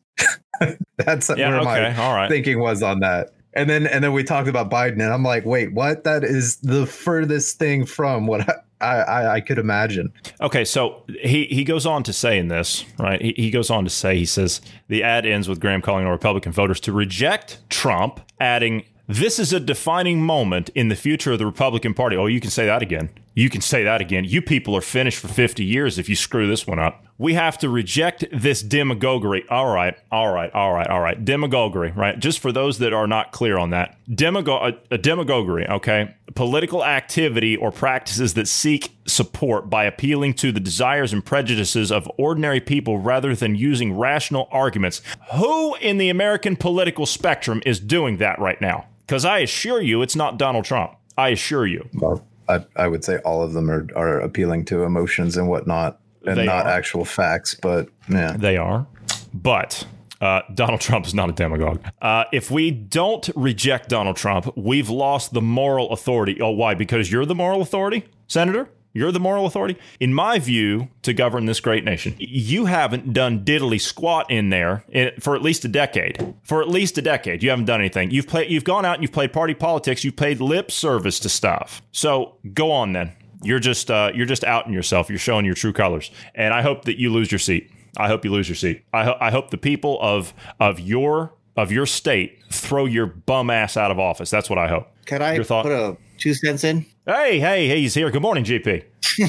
That's 0.97 1.29
Yeah, 1.29 1.49
where 1.49 1.59
okay, 1.59 1.65
my 1.65 2.13
right. 2.13 2.29
thinking 2.29 2.59
was 2.59 2.83
on 2.83 2.99
that. 2.99 3.29
And 3.53 3.69
then 3.69 3.87
and 3.87 4.03
then 4.03 4.13
we 4.13 4.23
talked 4.23 4.47
about 4.47 4.69
Biden, 4.69 5.01
and 5.01 5.11
I'm 5.13 5.23
like, 5.23 5.45
wait, 5.45 5.73
what? 5.73 6.03
That 6.03 6.23
is 6.23 6.57
the 6.57 6.85
furthest 6.85 7.57
thing 7.57 7.85
from 7.85 8.27
what 8.27 8.47
I 8.47 8.55
I, 8.81 9.35
I 9.35 9.41
could 9.41 9.57
imagine. 9.57 10.13
Okay, 10.39 10.63
so 10.63 11.03
he, 11.21 11.45
he 11.45 11.63
goes 11.63 11.85
on 11.85 12.03
to 12.03 12.13
say 12.13 12.37
in 12.37 12.47
this, 12.47 12.85
right? 12.97 13.21
He, 13.21 13.33
he 13.35 13.51
goes 13.51 13.69
on 13.69 13.83
to 13.83 13.89
say, 13.89 14.17
he 14.17 14.25
says, 14.25 14.61
the 14.87 15.03
ad 15.03 15.25
ends 15.25 15.49
with 15.49 15.59
Graham 15.59 15.81
calling 15.81 16.05
on 16.05 16.11
Republican 16.11 16.51
voters 16.51 16.79
to 16.81 16.93
reject 16.93 17.59
Trump, 17.69 18.21
adding, 18.39 18.85
this 19.07 19.39
is 19.39 19.51
a 19.51 19.59
defining 19.59 20.21
moment 20.21 20.69
in 20.75 20.87
the 20.87 20.95
future 20.95 21.31
of 21.31 21.39
the 21.39 21.45
Republican 21.45 21.93
Party. 21.93 22.15
Oh, 22.15 22.27
you 22.27 22.39
can 22.39 22.51
say 22.51 22.67
that 22.67 22.81
again. 22.81 23.09
You 23.33 23.49
can 23.49 23.61
say 23.61 23.83
that 23.83 24.01
again. 24.01 24.23
You 24.23 24.41
people 24.41 24.75
are 24.77 24.81
finished 24.81 25.19
for 25.19 25.27
50 25.27 25.63
years 25.63 25.97
if 25.97 26.07
you 26.07 26.15
screw 26.15 26.47
this 26.47 26.67
one 26.67 26.79
up. 26.79 27.05
We 27.19 27.33
have 27.33 27.57
to 27.57 27.69
reject 27.69 28.23
this 28.31 28.61
demagoguery. 28.61 29.43
All 29.49 29.67
right, 29.67 29.93
all 30.09 30.33
right, 30.33 30.49
all 30.53 30.73
right, 30.73 30.87
all 30.87 31.01
right. 31.01 31.23
Demagoguery, 31.23 31.91
right? 31.91 32.17
Just 32.17 32.39
for 32.39 32.53
those 32.53 32.79
that 32.79 32.93
are 32.93 33.07
not 33.07 33.33
clear 33.33 33.57
on 33.57 33.71
that. 33.71 33.97
Demago- 34.09 34.73
a, 34.73 34.95
a 34.95 34.97
demagoguery, 34.97 35.67
okay? 35.67 36.15
Political 36.33 36.85
activity 36.85 37.57
or 37.57 37.71
practices 37.71 38.35
that 38.35 38.47
seek 38.47 38.95
support 39.05 39.69
by 39.69 39.83
appealing 39.83 40.33
to 40.35 40.53
the 40.53 40.61
desires 40.61 41.11
and 41.11 41.25
prejudices 41.25 41.91
of 41.91 42.09
ordinary 42.17 42.61
people 42.61 42.99
rather 42.99 43.35
than 43.35 43.53
using 43.53 43.97
rational 43.97 44.47
arguments. 44.49 45.01
Who 45.35 45.75
in 45.75 45.97
the 45.97 46.07
American 46.09 46.55
political 46.55 47.05
spectrum 47.05 47.61
is 47.65 47.81
doing 47.81 48.17
that 48.17 48.39
right 48.39 48.61
now? 48.61 48.85
Because 49.05 49.25
I 49.25 49.39
assure 49.39 49.81
you, 49.81 50.01
it's 50.01 50.15
not 50.15 50.37
Donald 50.37 50.63
Trump. 50.63 50.95
I 51.17 51.29
assure 51.29 51.67
you. 51.67 51.89
Well, 51.95 52.25
I, 52.47 52.65
I 52.77 52.87
would 52.87 53.03
say 53.03 53.17
all 53.17 53.43
of 53.43 53.51
them 53.51 53.69
are, 53.69 53.87
are 53.95 54.21
appealing 54.21 54.63
to 54.65 54.83
emotions 54.83 55.35
and 55.35 55.49
whatnot, 55.49 55.99
and 56.25 56.45
not 56.45 56.65
are. 56.65 56.69
actual 56.69 57.05
facts. 57.05 57.55
But 57.55 57.89
yeah, 58.09 58.35
They 58.37 58.57
are. 58.57 58.87
But 59.33 59.85
uh, 60.21 60.41
Donald 60.53 60.81
Trump 60.81 61.05
is 61.05 61.13
not 61.13 61.29
a 61.29 61.33
demagogue. 61.33 61.81
Uh, 62.01 62.25
if 62.31 62.51
we 62.51 62.71
don't 62.71 63.29
reject 63.35 63.89
Donald 63.89 64.17
Trump, 64.17 64.51
we've 64.57 64.89
lost 64.89 65.33
the 65.33 65.41
moral 65.41 65.91
authority. 65.91 66.41
Oh, 66.41 66.51
why? 66.51 66.73
Because 66.73 67.11
you're 67.11 67.25
the 67.25 67.35
moral 67.35 67.61
authority, 67.61 68.05
Senator? 68.27 68.69
You're 68.91 69.11
the 69.11 69.19
moral 69.19 69.45
authority? 69.45 69.77
In 69.99 70.15
my 70.15 70.39
view, 70.39 70.89
to 71.03 71.13
govern 71.13 71.45
this 71.45 71.59
great 71.59 71.83
nation, 71.83 72.15
you 72.17 72.65
haven't 72.65 73.13
done 73.13 73.45
diddly 73.45 73.79
squat 73.79 74.29
in 74.31 74.49
there 74.49 74.83
in, 74.89 75.11
for 75.19 75.35
at 75.35 75.43
least 75.43 75.63
a 75.63 75.67
decade. 75.67 76.33
For 76.43 76.61
at 76.61 76.67
least 76.67 76.97
a 76.97 77.01
decade, 77.01 77.43
you 77.43 77.51
haven't 77.51 77.65
done 77.65 77.79
anything. 77.79 78.09
You've 78.09 78.27
played. 78.27 78.49
You've 78.49 78.63
gone 78.63 78.85
out 78.85 78.95
and 78.95 79.03
you've 79.03 79.11
played 79.11 79.31
party 79.31 79.53
politics. 79.53 80.03
You've 80.03 80.15
paid 80.15 80.41
lip 80.41 80.71
service 80.71 81.19
to 81.19 81.29
stuff. 81.29 81.83
So 81.91 82.37
go 82.53 82.71
on 82.71 82.93
then. 82.93 83.13
You're 83.41 83.59
just 83.59 83.89
uh, 83.89 84.11
you're 84.13 84.25
just 84.25 84.43
outing 84.43 84.73
yourself. 84.73 85.09
You're 85.09 85.19
showing 85.19 85.45
your 85.45 85.55
true 85.55 85.73
colors, 85.73 86.11
and 86.35 86.53
I 86.53 86.61
hope 86.61 86.85
that 86.85 86.99
you 86.99 87.11
lose 87.11 87.31
your 87.31 87.39
seat. 87.39 87.71
I 87.97 88.07
hope 88.07 88.23
you 88.25 88.31
lose 88.31 88.47
your 88.49 88.55
seat. 88.55 88.83
I, 88.93 89.03
ho- 89.05 89.17
I 89.19 89.31
hope 89.31 89.49
the 89.49 89.57
people 89.57 89.97
of 90.01 90.33
of 90.59 90.79
your 90.79 91.33
of 91.55 91.71
your 91.71 91.85
state 91.85 92.39
throw 92.51 92.85
your 92.85 93.05
bum 93.05 93.49
ass 93.49 93.77
out 93.77 93.91
of 93.91 93.99
office. 93.99 94.29
That's 94.29 94.49
what 94.49 94.59
I 94.59 94.67
hope. 94.67 94.87
Can 95.05 95.21
I 95.21 95.41
thought? 95.43 95.63
put 95.63 95.71
a 95.71 95.97
two 96.17 96.33
cents 96.33 96.63
in? 96.63 96.85
Hey, 97.05 97.39
hey, 97.39 97.67
hey, 97.67 97.81
he's 97.81 97.93
here. 97.93 98.11
Good 98.11 98.21
morning, 98.21 98.43
GP. 98.43 98.83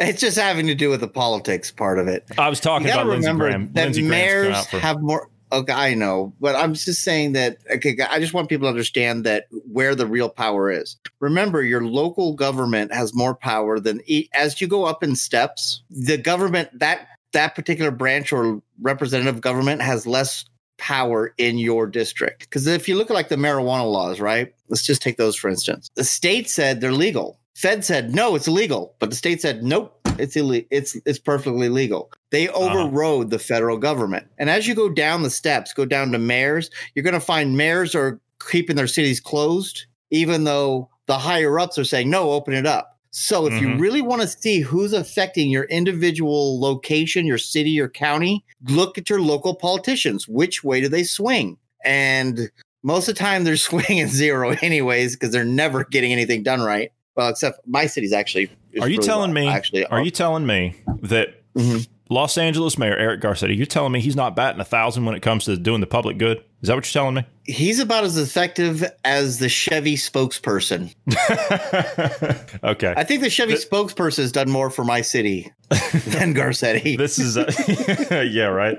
it's 0.00 0.20
just 0.20 0.36
having 0.38 0.66
to 0.66 0.74
do 0.74 0.90
with 0.90 1.00
the 1.00 1.08
politics 1.08 1.70
part 1.70 1.98
of 1.98 2.08
it. 2.08 2.24
I 2.36 2.48
was 2.48 2.60
talking 2.60 2.88
about 2.88 3.06
Lindsey 3.06 3.32
Graham. 3.32 3.72
that 3.74 3.84
Lindsey 3.84 4.02
mayors 4.02 4.66
for- 4.66 4.78
have 4.80 5.00
more. 5.00 5.28
Okay, 5.50 5.72
I 5.72 5.94
know, 5.94 6.34
but 6.40 6.56
I'm 6.56 6.74
just 6.74 7.02
saying 7.02 7.32
that. 7.32 7.58
Okay, 7.70 7.96
I 8.08 8.18
just 8.18 8.34
want 8.34 8.48
people 8.48 8.66
to 8.66 8.70
understand 8.70 9.24
that 9.24 9.46
where 9.50 9.94
the 9.94 10.06
real 10.06 10.28
power 10.28 10.70
is. 10.70 10.96
Remember, 11.20 11.62
your 11.62 11.84
local 11.84 12.34
government 12.34 12.92
has 12.92 13.14
more 13.14 13.34
power 13.34 13.80
than 13.80 14.00
as 14.34 14.60
you 14.60 14.66
go 14.66 14.84
up 14.84 15.02
in 15.02 15.16
steps. 15.16 15.82
The 15.90 16.18
government 16.18 16.70
that 16.78 17.08
that 17.32 17.54
particular 17.54 17.90
branch 17.90 18.32
or 18.32 18.62
representative 18.80 19.40
government 19.40 19.82
has 19.82 20.06
less 20.06 20.44
power 20.78 21.34
in 21.38 21.58
your 21.58 21.86
district. 21.86 22.40
Because 22.40 22.66
if 22.66 22.88
you 22.88 22.96
look 22.96 23.10
at 23.10 23.14
like 23.14 23.28
the 23.28 23.36
marijuana 23.36 23.90
laws, 23.90 24.20
right? 24.20 24.54
Let's 24.68 24.84
just 24.84 25.02
take 25.02 25.16
those 25.16 25.36
for 25.36 25.48
instance. 25.48 25.90
The 25.94 26.04
state 26.04 26.48
said 26.48 26.80
they're 26.80 26.92
legal. 26.92 27.38
Fed 27.54 27.84
said 27.84 28.14
no, 28.14 28.34
it's 28.34 28.48
illegal, 28.48 28.94
but 28.98 29.10
the 29.10 29.16
state 29.16 29.42
said 29.42 29.62
nope, 29.62 29.98
it's 30.18 30.36
illegal. 30.36 30.68
It's 30.70 30.96
it's 31.04 31.18
perfectly 31.18 31.68
legal. 31.68 32.10
They 32.30 32.48
overrode 32.48 33.30
the 33.30 33.38
federal 33.38 33.78
government. 33.78 34.26
And 34.38 34.50
as 34.50 34.66
you 34.66 34.74
go 34.74 34.88
down 34.88 35.22
the 35.22 35.30
steps, 35.30 35.72
go 35.72 35.84
down 35.84 36.12
to 36.12 36.18
mayors, 36.18 36.70
you're 36.94 37.02
going 37.02 37.14
to 37.14 37.20
find 37.20 37.56
mayors 37.56 37.94
are 37.94 38.20
keeping 38.50 38.76
their 38.76 38.86
cities 38.86 39.20
closed, 39.20 39.86
even 40.10 40.44
though 40.44 40.88
the 41.06 41.18
higher 41.18 41.58
ups 41.58 41.78
are 41.78 41.84
saying 41.84 42.10
no, 42.10 42.32
open 42.32 42.54
it 42.54 42.66
up. 42.66 42.98
So 43.10 43.46
if 43.46 43.58
you 43.58 43.68
Mhm. 43.68 43.80
really 43.80 44.02
want 44.02 44.20
to 44.22 44.28
see 44.28 44.60
who's 44.60 44.92
affecting 44.92 45.50
your 45.50 45.64
individual 45.64 46.60
location, 46.60 47.26
your 47.26 47.38
city, 47.38 47.70
your 47.70 47.88
county, 47.88 48.44
look 48.68 48.98
at 48.98 49.08
your 49.08 49.20
local 49.20 49.54
politicians. 49.54 50.28
Which 50.28 50.62
way 50.62 50.82
do 50.82 50.88
they 50.88 51.04
swing? 51.04 51.56
And 51.84 52.50
most 52.82 53.08
of 53.08 53.14
the 53.14 53.18
time 53.18 53.44
they're 53.44 53.56
swinging 54.00 54.08
zero 54.08 54.54
anyways 54.60 55.16
because 55.16 55.30
they're 55.32 55.44
never 55.44 55.84
getting 55.84 56.12
anything 56.12 56.42
done 56.42 56.60
right. 56.60 56.92
Well, 57.16 57.30
except 57.30 57.60
my 57.66 57.86
city's 57.86 58.12
actually. 58.12 58.50
Are 58.80 58.88
you 58.88 58.98
really 58.98 59.06
telling 59.06 59.32
well, 59.34 59.44
me? 59.44 59.48
Actually, 59.48 59.86
Are 59.86 60.02
you 60.02 60.10
telling 60.10 60.46
me 60.46 60.74
that 61.02 61.42
Mhm. 61.56 61.88
Los 62.10 62.38
Angeles 62.38 62.78
Mayor 62.78 62.96
Eric 62.96 63.20
Garcetti? 63.20 63.56
You're 63.56 63.66
telling 63.66 63.92
me 63.92 64.00
he's 64.00 64.16
not 64.16 64.34
batting 64.34 64.60
a 64.60 64.64
thousand 64.64 65.04
when 65.04 65.14
it 65.14 65.20
comes 65.20 65.44
to 65.44 65.56
doing 65.56 65.80
the 65.80 65.86
public 65.86 66.16
good? 66.18 66.38
Is 66.62 66.68
that 66.68 66.74
what 66.74 66.86
you're 66.86 67.02
telling 67.02 67.14
me? 67.14 67.24
He's 67.44 67.78
about 67.78 68.04
as 68.04 68.16
effective 68.16 68.84
as 69.04 69.38
the 69.38 69.48
Chevy 69.48 69.96
spokesperson. 69.96 70.94
okay. 72.64 72.94
I 72.96 73.04
think 73.04 73.22
the 73.22 73.30
Chevy 73.30 73.54
spokesperson 73.54 74.18
has 74.18 74.32
done 74.32 74.50
more 74.50 74.70
for 74.70 74.84
my 74.84 75.02
city 75.02 75.52
than 75.68 76.34
Garcetti. 76.34 76.96
this 76.96 77.18
is 77.18 77.36
uh, 77.36 78.24
yeah 78.30 78.46
right. 78.46 78.78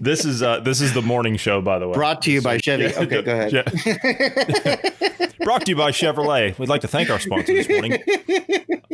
This 0.00 0.24
is 0.24 0.42
uh, 0.42 0.60
this 0.60 0.80
is 0.80 0.92
the 0.94 1.02
morning 1.02 1.36
show 1.36 1.60
by 1.60 1.78
the 1.78 1.88
way. 1.88 1.94
Brought 1.94 2.22
to 2.22 2.30
you 2.30 2.42
by 2.42 2.58
Chevy. 2.58 2.84
Yeah. 2.84 3.00
Okay, 3.00 3.22
go 3.22 3.32
ahead. 3.32 3.52
Yeah. 3.52 5.27
Brought 5.42 5.66
to 5.66 5.70
you 5.72 5.76
by 5.76 5.90
Chevrolet. 5.90 6.58
We'd 6.58 6.68
like 6.68 6.80
to 6.82 6.88
thank 6.88 7.10
our 7.10 7.18
sponsor 7.18 7.52
this 7.54 7.68
morning. 7.68 8.02